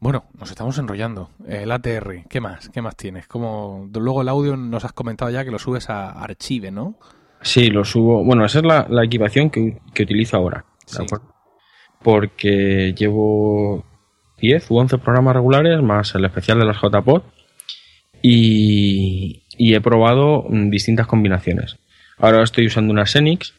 Bueno, 0.00 0.24
nos 0.38 0.50
estamos 0.50 0.78
enrollando. 0.78 1.30
El 1.46 1.72
ATR, 1.72 2.24
¿qué 2.28 2.40
más? 2.40 2.68
¿Qué 2.68 2.82
más 2.82 2.96
tienes? 2.96 3.26
Como 3.26 3.88
luego 3.92 4.22
el 4.22 4.28
audio 4.28 4.56
nos 4.56 4.84
has 4.84 4.92
comentado 4.92 5.30
ya 5.30 5.44
que 5.44 5.50
lo 5.50 5.58
subes 5.58 5.90
a 5.90 6.10
Archive, 6.10 6.70
¿no? 6.70 6.98
Sí, 7.42 7.68
lo 7.68 7.84
subo. 7.84 8.24
Bueno, 8.24 8.44
esa 8.44 8.58
es 8.58 8.64
la, 8.64 8.86
la 8.88 9.04
equipación 9.04 9.50
que, 9.50 9.80
que 9.94 10.04
utilizo 10.04 10.36
ahora. 10.36 10.64
Porque 12.02 12.94
llevo 12.96 13.84
10 14.40 14.70
u 14.70 14.76
11 14.76 14.98
programas 14.98 15.34
regulares 15.34 15.82
más 15.82 16.14
el 16.14 16.24
especial 16.24 16.58
de 16.60 16.64
las 16.64 16.80
JPod 16.80 17.22
y, 18.22 19.42
y 19.56 19.74
he 19.74 19.80
probado 19.80 20.44
mm, 20.48 20.70
distintas 20.70 21.08
combinaciones. 21.08 21.78
Ahora 22.18 22.42
estoy 22.42 22.66
usando 22.66 22.92
una 22.92 23.06
Xenix, 23.06 23.54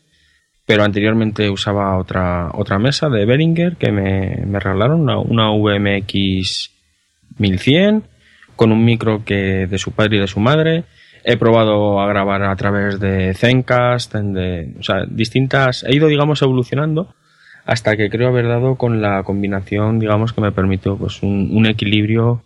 pero 0.70 0.84
anteriormente 0.84 1.50
usaba 1.50 1.98
otra, 1.98 2.52
otra 2.54 2.78
mesa 2.78 3.10
de 3.10 3.26
Behringer 3.26 3.76
que 3.76 3.92
me, 3.92 4.46
me 4.46 4.60
regalaron, 4.60 5.02
una, 5.02 5.18
una 5.18 5.50
VMX 5.50 6.70
1100 7.40 8.04
con 8.56 8.72
un 8.72 8.86
micro 8.86 9.26
que 9.26 9.66
de 9.66 9.78
su 9.80 9.94
padre 9.94 10.18
y 10.18 10.20
de 10.20 10.28
su 10.28 10.40
madre. 10.40 10.84
He 11.24 11.38
probado 11.38 12.00
a 12.00 12.08
grabar 12.08 12.44
a 12.44 12.56
través 12.56 13.00
de 13.00 13.34
Zencast, 13.34 14.14
en 14.14 14.34
de, 14.34 14.76
o 14.80 14.84
sea, 14.84 15.06
distintas. 15.10 15.84
He 15.86 15.96
ido, 15.96 16.08
digamos, 16.08 16.40
evolucionando 16.44 17.16
hasta 17.66 17.98
que 17.98 18.12
creo 18.12 18.28
haber 18.28 18.48
dado 18.48 18.76
con 18.76 19.02
la 19.02 19.24
combinación, 19.24 19.98
digamos, 19.98 20.34
que 20.34 20.42
me 20.42 20.52
permitió 20.52 20.98
pues, 20.98 21.24
un, 21.24 21.66
equilibrio 21.66 22.44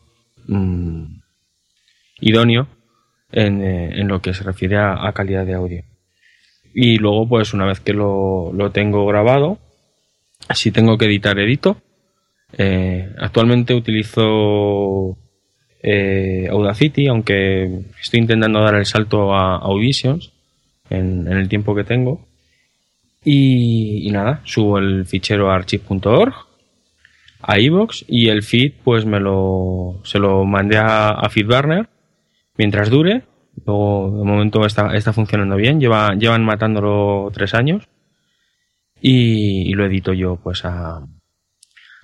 mm, 0.47 1.03
idóneo 2.21 2.69
en, 3.33 3.61
eh, 3.61 3.99
en 3.99 4.07
lo 4.07 4.21
que 4.21 4.33
se 4.33 4.45
refiere 4.45 4.77
a 4.77 5.11
calidad 5.13 5.45
de 5.45 5.55
audio. 5.55 5.83
Y 6.73 6.97
luego, 6.97 7.27
pues, 7.27 7.53
una 7.53 7.65
vez 7.65 7.79
que 7.79 7.93
lo, 7.93 8.51
lo 8.53 8.71
tengo 8.71 9.05
grabado, 9.05 9.59
si 10.53 10.71
tengo 10.71 10.97
que 10.97 11.05
editar, 11.05 11.37
edito. 11.39 11.77
Eh, 12.57 13.09
actualmente 13.17 13.73
utilizo 13.73 15.17
eh, 15.81 16.47
Audacity, 16.49 17.07
aunque 17.07 17.85
estoy 18.01 18.19
intentando 18.19 18.61
dar 18.61 18.75
el 18.75 18.85
salto 18.85 19.33
a 19.33 19.57
Auditions 19.57 20.31
en, 20.89 21.27
el 21.27 21.47
tiempo 21.49 21.75
que 21.75 21.83
tengo. 21.83 22.25
Y, 23.25 24.09
nada, 24.11 24.41
subo 24.43 24.79
el 24.79 25.05
fichero 25.05 25.49
a 25.49 25.55
archive.org 25.55 26.33
a 27.45 27.59
iVoox 27.59 28.05
y 28.07 28.29
el 28.29 28.41
feed 28.41 28.71
pues 28.85 29.05
me 29.05 29.19
lo 29.19 29.99
se 30.05 30.17
lo 30.17 30.45
mandé 30.45 30.77
a 30.77 31.27
FeedBurner 31.29 31.89
mientras 32.57 32.89
dure. 32.89 33.23
Luego 33.65 34.17
de 34.17 34.23
momento 34.23 34.65
está, 34.65 34.95
está 34.95 35.13
funcionando 35.13 35.55
bien, 35.55 35.79
lleva, 35.79 36.15
llevan 36.15 36.43
matándolo 36.43 37.31
tres 37.33 37.53
años 37.53 37.87
y, 38.99 39.73
lo 39.73 39.85
edito 39.85 40.13
yo 40.13 40.37
pues 40.37 40.65
a, 40.65 41.05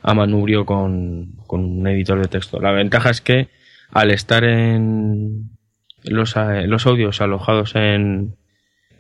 a 0.01 0.13
manubrio 0.13 0.65
con, 0.65 1.33
con 1.47 1.65
un 1.65 1.87
editor 1.87 2.21
de 2.21 2.27
texto. 2.27 2.59
La 2.59 2.71
ventaja 2.71 3.09
es 3.09 3.21
que 3.21 3.49
al 3.91 4.11
estar 4.11 4.43
en 4.43 5.57
los, 6.03 6.35
los 6.65 6.85
audios 6.85 7.21
alojados 7.21 7.75
en, 7.75 8.37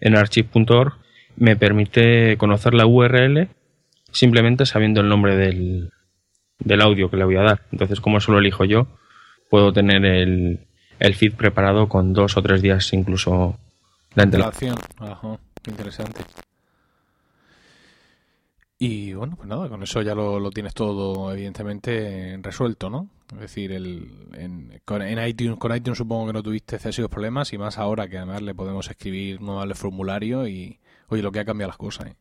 en 0.01 0.15
archive.org 0.15 0.93
me 1.35 1.55
permite 1.55 2.37
conocer 2.37 2.73
la 2.73 2.85
URL 2.85 3.49
simplemente 4.11 4.65
sabiendo 4.65 5.01
el 5.01 5.09
nombre 5.09 5.35
del, 5.37 5.91
del 6.59 6.81
audio 6.81 7.09
que 7.09 7.17
le 7.17 7.25
voy 7.25 7.37
a 7.37 7.43
dar. 7.43 7.61
Entonces, 7.71 8.01
como 8.01 8.17
eso 8.17 8.31
lo 8.31 8.39
elijo 8.39 8.65
yo, 8.65 8.87
puedo 9.49 9.71
tener 9.71 10.05
el, 10.05 10.68
el 10.99 11.15
feed 11.15 11.33
preparado 11.33 11.87
con 11.87 12.13
dos 12.13 12.37
o 12.37 12.41
tres 12.41 12.61
días 12.61 12.91
incluso 12.93 13.57
de 14.15 14.23
antelación. 14.23 14.75
Ajá, 14.97 15.39
qué 15.61 15.71
interesante. 15.71 16.21
Y 18.81 19.13
bueno, 19.13 19.35
pues 19.35 19.49
nada, 19.49 19.67
con 19.67 19.83
eso 19.83 20.01
ya 20.01 20.15
lo, 20.15 20.39
lo 20.39 20.51
tienes 20.51 20.73
todo 20.73 21.33
evidentemente 21.33 22.39
resuelto, 22.41 22.89
¿no? 22.89 23.09
Es 23.33 23.39
decir, 23.41 23.73
el, 23.73 24.09
en, 24.33 24.81
con, 24.85 25.01
en 25.01 25.25
iTunes, 25.27 25.57
con 25.57 25.75
iTunes 25.75 25.97
supongo 25.97 26.27
que 26.27 26.33
no 26.33 26.43
tuviste 26.43 26.77
excesivos 26.77 27.11
problemas 27.11 27.51
y 27.51 27.57
más 27.57 27.77
ahora 27.77 28.07
que 28.07 28.17
además 28.17 28.41
le 28.41 28.55
podemos 28.55 28.89
escribir 28.89 29.39
un 29.39 29.47
nuevo 29.47 29.75
formulario 29.75 30.47
y, 30.47 30.79
oye, 31.09 31.21
lo 31.21 31.31
que 31.31 31.39
ha 31.39 31.45
cambiado 31.45 31.69
las 31.69 31.77
cosas, 31.77 32.07
¿eh? 32.07 32.15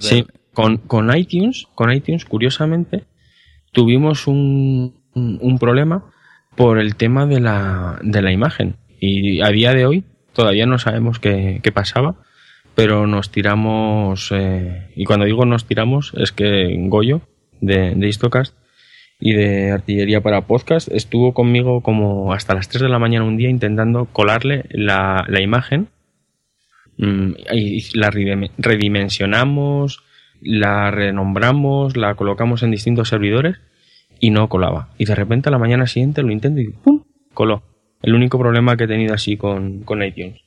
Sí, 0.00 0.26
con, 0.52 0.78
con 0.78 1.14
iTunes, 1.16 1.66
con 1.74 1.90
iTunes, 1.92 2.24
curiosamente, 2.24 3.04
tuvimos 3.72 4.26
un, 4.26 4.94
un, 5.14 5.38
un 5.40 5.58
problema 5.58 6.12
por 6.56 6.78
el 6.78 6.96
tema 6.96 7.26
de 7.26 7.40
la, 7.40 7.98
de 8.02 8.22
la 8.22 8.32
imagen. 8.32 8.76
Y 9.00 9.40
a 9.42 9.48
día 9.48 9.72
de 9.74 9.86
hoy 9.86 10.04
todavía 10.32 10.66
no 10.66 10.78
sabemos 10.78 11.18
qué, 11.18 11.60
qué 11.62 11.72
pasaba, 11.72 12.16
pero 12.74 13.06
nos 13.06 13.30
tiramos, 13.30 14.30
eh, 14.32 14.90
y 14.96 15.04
cuando 15.04 15.26
digo 15.26 15.44
nos 15.46 15.66
tiramos, 15.66 16.12
es 16.16 16.32
que 16.32 16.74
Goyo, 16.88 17.22
de, 17.60 17.94
de 17.94 18.08
Histocast, 18.08 18.54
y 19.18 19.32
de 19.32 19.70
artillería 19.70 20.20
para 20.20 20.42
podcast, 20.42 20.88
estuvo 20.92 21.32
conmigo 21.32 21.80
como 21.80 22.34
hasta 22.34 22.54
las 22.54 22.68
3 22.68 22.82
de 22.82 22.88
la 22.90 22.98
mañana 22.98 23.24
un 23.24 23.38
día 23.38 23.48
intentando 23.48 24.04
colarle 24.12 24.64
la, 24.70 25.24
la 25.28 25.40
imagen. 25.40 25.88
Mm, 26.98 27.32
y 27.52 27.98
la 27.98 28.10
redime- 28.10 28.50
redimensionamos, 28.58 30.02
la 30.42 30.90
renombramos, 30.90 31.96
la 31.96 32.14
colocamos 32.14 32.62
en 32.62 32.70
distintos 32.70 33.08
servidores 33.08 33.56
y 34.20 34.30
no 34.30 34.48
colaba. 34.48 34.88
Y 34.98 35.04
de 35.04 35.14
repente 35.14 35.48
a 35.48 35.52
la 35.52 35.58
mañana 35.58 35.86
siguiente 35.86 36.22
lo 36.22 36.32
intento 36.32 36.60
y 36.60 36.68
¡pum! 36.68 37.02
coló. 37.34 37.62
El 38.02 38.14
único 38.14 38.38
problema 38.38 38.76
que 38.76 38.84
he 38.84 38.88
tenido 38.88 39.14
así 39.14 39.36
con, 39.36 39.80
con 39.80 40.02
iTunes. 40.02 40.40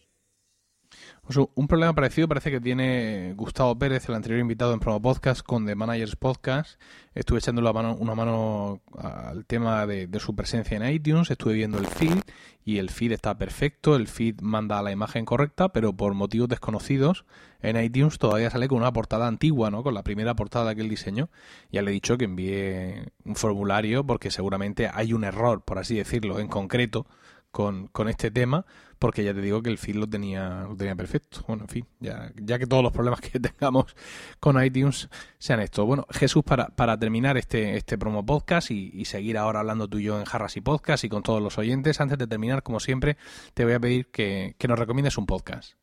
Un 1.53 1.67
problema 1.67 1.93
parecido 1.93 2.27
parece 2.27 2.49
que 2.49 2.59
tiene 2.59 3.33
Gustavo 3.35 3.77
Pérez, 3.77 4.09
el 4.09 4.15
anterior 4.15 4.39
invitado 4.39 4.73
en 4.73 4.79
Promo 4.79 4.99
Podcast 4.99 5.43
con 5.45 5.63
The 5.63 5.75
Managers 5.75 6.15
Podcast. 6.15 6.81
Estuve 7.13 7.37
echando 7.37 7.61
mano, 7.71 7.95
una 7.99 8.15
mano 8.15 8.81
al 8.97 9.45
tema 9.45 9.85
de, 9.85 10.07
de 10.07 10.19
su 10.19 10.35
presencia 10.35 10.75
en 10.75 10.91
iTunes, 10.91 11.29
estuve 11.29 11.53
viendo 11.53 11.77
el 11.77 11.85
feed 11.85 12.17
y 12.65 12.79
el 12.79 12.89
feed 12.89 13.11
está 13.11 13.37
perfecto, 13.37 13.95
el 13.95 14.07
feed 14.07 14.41
manda 14.41 14.81
la 14.81 14.91
imagen 14.91 15.23
correcta, 15.23 15.69
pero 15.69 15.93
por 15.93 16.15
motivos 16.15 16.49
desconocidos 16.49 17.25
en 17.61 17.77
iTunes 17.79 18.17
todavía 18.17 18.49
sale 18.49 18.67
con 18.67 18.79
una 18.79 18.91
portada 18.91 19.27
antigua, 19.27 19.69
¿no? 19.69 19.83
Con 19.83 19.93
la 19.93 20.01
primera 20.01 20.35
portada 20.35 20.73
que 20.73 20.81
él 20.81 20.89
diseñó. 20.89 21.29
Ya 21.71 21.83
le 21.83 21.91
he 21.91 21.93
dicho 21.93 22.17
que 22.17 22.25
envíe 22.25 23.05
un 23.23 23.35
formulario 23.35 24.03
porque 24.03 24.31
seguramente 24.31 24.89
hay 24.91 25.13
un 25.13 25.23
error, 25.23 25.61
por 25.61 25.77
así 25.77 25.95
decirlo, 25.95 26.39
en 26.39 26.47
concreto 26.47 27.05
con, 27.51 27.87
con 27.87 28.09
este 28.09 28.31
tema, 28.31 28.65
porque 28.99 29.23
ya 29.23 29.33
te 29.33 29.41
digo 29.41 29.63
que 29.63 29.69
el 29.69 29.77
feed 29.77 29.95
lo 29.95 30.07
tenía, 30.07 30.65
lo 30.67 30.75
tenía 30.75 30.95
perfecto. 30.95 31.43
Bueno, 31.47 31.63
en 31.63 31.69
fin, 31.69 31.85
ya, 31.99 32.59
que 32.59 32.67
todos 32.67 32.83
los 32.83 32.91
problemas 32.91 33.21
que 33.21 33.39
tengamos 33.39 33.95
con 34.39 34.63
iTunes 34.63 35.09
sean 35.37 35.61
esto. 35.61 35.85
Bueno, 35.85 36.05
Jesús, 36.11 36.43
para, 36.43 36.99
terminar 36.99 37.37
este, 37.37 37.77
este 37.77 37.97
promo 37.97 38.25
podcast 38.25 38.71
y, 38.71 39.05
seguir 39.05 39.37
ahora 39.37 39.61
hablando 39.61 39.87
tú 39.87 39.97
y 39.97 40.03
yo 40.03 40.19
en 40.19 40.25
Jarras 40.25 40.57
y 40.57 40.61
Podcast 40.61 41.03
y 41.03 41.09
con 41.09 41.23
todos 41.23 41.41
los 41.41 41.57
oyentes, 41.57 41.99
antes 42.01 42.17
de 42.17 42.27
terminar, 42.27 42.61
como 42.61 42.79
siempre, 42.79 43.17
te 43.53 43.63
voy 43.63 43.73
a 43.73 43.79
pedir 43.79 44.11
que, 44.11 44.55
que 44.59 44.67
nos 44.67 44.77
recomiendes 44.77 45.17
un 45.17 45.25
podcast. 45.25 45.73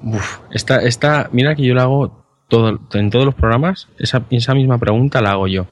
Uf, 0.00 0.40
esta, 0.52 0.76
esta, 0.82 1.28
mira 1.32 1.54
que 1.54 1.64
yo 1.64 1.74
la 1.74 1.82
hago 1.82 2.24
todo, 2.48 2.80
en 2.92 3.10
todos 3.10 3.26
los 3.26 3.34
programas, 3.34 3.88
esa, 3.98 4.24
esa 4.30 4.54
misma 4.54 4.78
pregunta 4.78 5.20
la 5.20 5.32
hago 5.32 5.48
yo. 5.48 5.66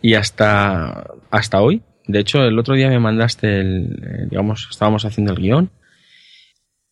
Y 0.00 0.14
hasta, 0.14 1.10
hasta 1.30 1.60
hoy, 1.60 1.82
de 2.06 2.18
hecho, 2.20 2.42
el 2.44 2.58
otro 2.58 2.74
día 2.74 2.88
me 2.88 2.98
mandaste 2.98 3.60
el, 3.60 3.84
eh, 4.02 4.26
digamos, 4.30 4.68
estábamos 4.70 5.04
haciendo 5.04 5.32
el 5.32 5.38
guion 5.40 5.70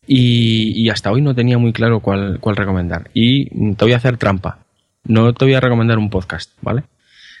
y, 0.07 0.71
y 0.83 0.89
hasta 0.89 1.11
hoy 1.11 1.21
no 1.21 1.35
tenía 1.35 1.57
muy 1.57 1.73
claro 1.73 1.99
cuál, 1.99 2.39
cuál 2.39 2.55
recomendar. 2.55 3.09
Y 3.13 3.49
te 3.75 3.85
voy 3.85 3.93
a 3.93 3.97
hacer 3.97 4.17
trampa. 4.17 4.65
No 5.03 5.33
te 5.33 5.45
voy 5.45 5.53
a 5.53 5.59
recomendar 5.59 5.97
un 5.97 6.09
podcast, 6.09 6.51
¿vale? 6.61 6.83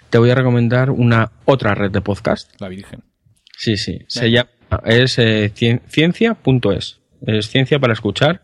Te 0.09 0.17
voy 0.17 0.29
a 0.29 0.35
recomendar 0.35 0.89
una 0.91 1.31
otra 1.45 1.73
red 1.75 1.91
de 1.91 2.01
podcast. 2.01 2.59
La 2.59 2.67
Virgen. 2.69 3.01
Sí, 3.57 3.77
sí. 3.77 3.99
Se 4.07 4.29
llama, 4.31 4.49
es 4.85 5.17
eh, 5.19 5.51
cien- 5.53 5.81
ciencia.es. 5.87 6.99
Es 7.25 7.49
ciencia 7.49 7.79
para 7.79 7.93
escuchar. 7.93 8.41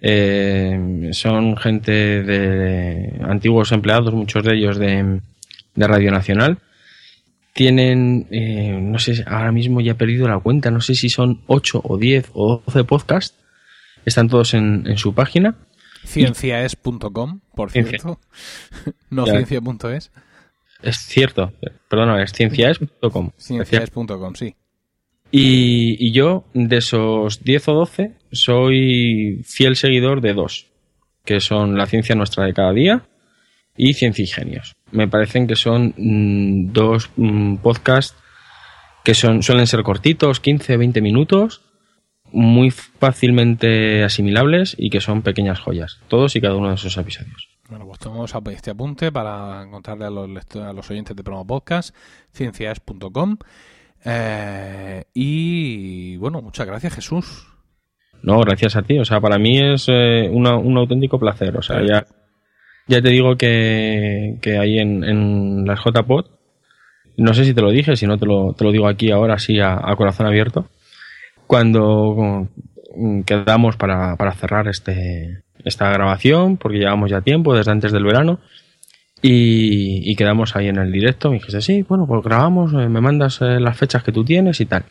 Eh, 0.00 1.08
son 1.12 1.56
gente 1.56 2.22
de 2.22 3.18
antiguos 3.22 3.72
empleados, 3.72 4.12
muchos 4.12 4.44
de 4.44 4.54
ellos 4.56 4.78
de, 4.78 5.20
de 5.74 5.86
Radio 5.88 6.10
Nacional. 6.10 6.58
Tienen, 7.54 8.26
eh, 8.32 8.76
no 8.82 8.98
sé, 8.98 9.22
ahora 9.28 9.52
mismo 9.52 9.80
ya 9.80 9.92
he 9.92 9.94
perdido 9.94 10.26
la 10.26 10.40
cuenta, 10.40 10.72
no 10.72 10.80
sé 10.80 10.96
si 10.96 11.08
son 11.08 11.42
8 11.46 11.82
o 11.84 11.96
10 11.96 12.30
o 12.34 12.62
12 12.66 12.82
podcasts. 12.82 13.38
Están 14.04 14.28
todos 14.28 14.54
en, 14.54 14.84
en 14.88 14.98
su 14.98 15.14
página. 15.14 15.54
Cienciaes.com, 16.04 17.40
por 17.54 17.70
Ciencia. 17.70 17.98
cierto. 18.00 18.20
no 19.10 19.24
ciencia.es. 19.24 20.10
Es 20.82 20.96
cierto, 20.96 21.52
perdona, 21.88 22.20
es 22.24 22.32
cienciaes.com. 22.32 23.30
Cienciaes.com, 23.38 24.34
sí. 24.34 24.56
Y, 25.30 25.96
y 26.04 26.12
yo, 26.12 26.46
de 26.54 26.78
esos 26.78 27.44
10 27.44 27.68
o 27.68 27.72
12, 27.74 28.14
soy 28.32 29.42
fiel 29.44 29.76
seguidor 29.76 30.20
de 30.20 30.34
dos, 30.34 30.72
que 31.24 31.38
son 31.38 31.78
La 31.78 31.86
Ciencia 31.86 32.16
Nuestra 32.16 32.44
de 32.46 32.52
Cada 32.52 32.72
Día 32.72 33.06
y 33.76 33.94
Ciencia 33.94 34.22
y 34.22 34.26
Genios. 34.26 34.74
Me 34.90 35.08
parecen 35.08 35.46
que 35.46 35.56
son 35.56 35.94
mm, 35.96 36.72
dos 36.72 37.10
mm, 37.16 37.56
podcasts 37.56 38.16
que 39.04 39.14
son, 39.14 39.42
suelen 39.42 39.66
ser 39.66 39.82
cortitos, 39.82 40.40
15, 40.40 40.76
20 40.78 41.00
minutos, 41.02 41.60
muy 42.32 42.70
fácilmente 42.70 44.02
asimilables 44.02 44.74
y 44.78 44.90
que 44.90 45.00
son 45.00 45.22
pequeñas 45.22 45.60
joyas, 45.60 46.00
todos 46.08 46.34
y 46.36 46.40
cada 46.40 46.56
uno 46.56 46.68
de 46.70 46.74
esos 46.76 46.96
episodios. 46.96 47.48
Bueno, 47.68 47.86
pues 47.86 47.98
tomamos 47.98 48.32
este 48.50 48.70
apunte 48.70 49.10
para 49.12 49.62
encontrarle 49.62 50.04
a 50.06 50.10
los, 50.10 50.28
a 50.56 50.72
los 50.72 50.90
oyentes 50.90 51.14
de 51.16 51.22
Promo 51.22 51.46
Podcast, 51.46 51.94
ciencias.com. 52.32 53.36
Eh, 54.04 55.04
y 55.14 56.16
bueno, 56.16 56.42
muchas 56.42 56.66
gracias 56.66 56.94
Jesús. 56.94 57.46
No, 58.22 58.38
gracias 58.40 58.76
a 58.76 58.82
ti. 58.82 58.98
O 58.98 59.04
sea, 59.04 59.20
para 59.20 59.38
mí 59.38 59.58
es 59.58 59.86
eh, 59.88 60.28
una- 60.30 60.56
un 60.56 60.76
auténtico 60.78 61.18
placer. 61.18 61.56
O 61.56 61.62
sea, 61.62 61.82
ya, 61.86 62.06
ya 62.86 63.00
te 63.00 63.08
digo 63.08 63.36
que, 63.36 64.36
que 64.40 64.58
ahí 64.58 64.78
en, 64.78 65.04
en 65.04 65.64
las 65.66 65.80
JPod, 65.84 66.26
no 67.16 67.34
sé 67.34 67.44
si 67.44 67.54
te 67.54 67.62
lo 67.62 67.70
dije, 67.70 67.96
si 67.96 68.06
no 68.06 68.18
te 68.18 68.26
lo, 68.26 68.54
te 68.54 68.64
lo 68.64 68.72
digo 68.72 68.88
aquí 68.88 69.10
ahora, 69.10 69.34
así 69.34 69.60
a, 69.60 69.74
a 69.82 69.96
corazón 69.96 70.26
abierto, 70.26 70.68
cuando 71.46 72.48
mm, 72.96 73.22
quedamos 73.22 73.76
para, 73.76 74.16
para 74.16 74.32
cerrar 74.32 74.68
este, 74.68 75.42
esta 75.64 75.90
grabación, 75.90 76.56
porque 76.56 76.78
llevamos 76.78 77.10
ya 77.10 77.20
tiempo, 77.20 77.54
desde 77.54 77.72
antes 77.72 77.92
del 77.92 78.04
verano, 78.04 78.40
y, 79.22 80.10
y 80.10 80.16
quedamos 80.16 80.54
ahí 80.54 80.68
en 80.68 80.76
el 80.76 80.92
directo. 80.92 81.30
Me 81.30 81.36
dijiste, 81.36 81.62
sí, 81.62 81.82
bueno, 81.88 82.06
pues 82.06 82.22
grabamos, 82.22 82.72
eh, 82.74 82.88
me 82.88 83.00
mandas 83.00 83.40
eh, 83.40 83.58
las 83.60 83.76
fechas 83.76 84.02
que 84.02 84.12
tú 84.12 84.24
tienes 84.24 84.60
y 84.60 84.66
tal. 84.66 84.84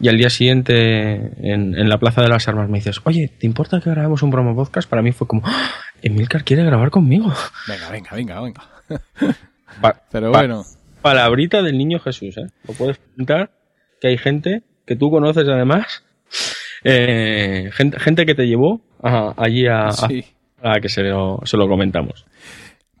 Y 0.00 0.08
al 0.08 0.16
día 0.16 0.30
siguiente, 0.30 1.12
en, 1.48 1.78
en 1.78 1.88
la 1.88 1.98
Plaza 1.98 2.22
de 2.22 2.28
las 2.28 2.48
Armas, 2.48 2.68
me 2.68 2.78
dices, 2.78 3.00
oye, 3.04 3.30
¿te 3.38 3.46
importa 3.46 3.80
que 3.80 3.90
grabemos 3.90 4.22
un 4.22 4.30
promo 4.30 4.56
podcast? 4.56 4.88
Para 4.88 5.02
mí 5.02 5.12
fue 5.12 5.28
como, 5.28 5.42
¡Ah! 5.44 5.70
Emilcar 6.02 6.44
quiere 6.44 6.64
grabar 6.64 6.90
conmigo. 6.90 7.32
Venga, 7.68 7.90
venga, 7.90 8.10
venga, 8.14 8.40
venga. 8.40 8.62
Pa- 9.80 10.02
Pero 10.10 10.32
pa- 10.32 10.38
bueno, 10.40 10.64
Palabrita 11.00 11.62
del 11.62 11.78
niño 11.78 11.98
Jesús, 11.98 12.36
¿eh? 12.38 12.46
Lo 12.68 12.74
puedes 12.74 12.98
preguntar, 12.98 13.50
que 14.00 14.08
hay 14.08 14.18
gente 14.18 14.62
que 14.86 14.96
tú 14.96 15.10
conoces 15.10 15.48
además, 15.48 16.04
eh, 16.84 17.70
gente, 17.72 17.98
gente 18.00 18.26
que 18.26 18.34
te 18.34 18.46
llevó 18.46 18.80
a- 19.02 19.34
allí 19.36 19.66
a, 19.66 19.90
a 20.62 20.80
que 20.80 20.88
se 20.88 21.02
lo, 21.02 21.40
se 21.44 21.56
lo 21.56 21.68
comentamos. 21.68 22.24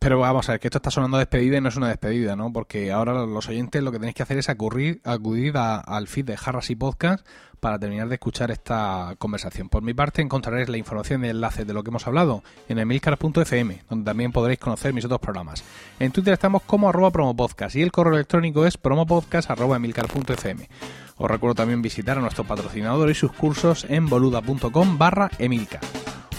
Pero 0.02 0.18
vamos 0.18 0.48
a 0.48 0.52
ver, 0.52 0.60
que 0.60 0.66
esto 0.66 0.78
está 0.78 0.90
sonando 0.90 1.16
despedida 1.16 1.58
y 1.58 1.60
no 1.60 1.68
es 1.68 1.76
una 1.76 1.86
despedida, 1.86 2.34
¿no? 2.34 2.52
Porque 2.52 2.90
ahora 2.90 3.24
los 3.24 3.48
oyentes 3.48 3.84
lo 3.84 3.92
que 3.92 4.00
tenéis 4.00 4.16
que 4.16 4.24
hacer 4.24 4.36
es 4.36 4.48
acudir, 4.48 5.00
acudir 5.04 5.56
al 5.56 6.08
feed 6.08 6.24
de 6.24 6.36
Jarras 6.36 6.70
y 6.70 6.74
Podcast 6.74 7.24
para 7.60 7.78
terminar 7.78 8.08
de 8.08 8.16
escuchar 8.16 8.50
esta 8.50 9.14
conversación. 9.18 9.68
Por 9.68 9.84
mi 9.84 9.94
parte, 9.94 10.20
encontraréis 10.20 10.68
la 10.68 10.76
información 10.76 11.24
y 11.24 11.28
enlaces 11.28 11.68
de 11.68 11.72
lo 11.72 11.84
que 11.84 11.90
hemos 11.90 12.04
hablado 12.08 12.42
en 12.68 12.80
emilcar.fm, 12.80 13.84
donde 13.88 14.04
también 14.04 14.32
podréis 14.32 14.58
conocer 14.58 14.92
mis 14.92 15.04
otros 15.04 15.20
programas. 15.20 15.62
En 16.00 16.10
Twitter 16.10 16.32
estamos 16.32 16.62
como 16.62 16.88
arroba 16.88 17.12
promopodcast 17.12 17.76
y 17.76 17.82
el 17.82 17.92
correo 17.92 18.14
electrónico 18.14 18.66
es 18.66 18.76
promopodcast 18.76 19.52
arroba 19.52 19.76
emilcar.fm. 19.76 20.68
Os 21.16 21.30
recuerdo 21.30 21.54
también 21.54 21.80
visitar 21.80 22.18
a 22.18 22.20
nuestro 22.20 22.42
patrocinador 22.42 23.08
y 23.08 23.14
sus 23.14 23.30
cursos 23.30 23.86
en 23.88 24.08
boluda.com 24.08 24.98
barra 24.98 25.30
emilcar. 25.38 25.80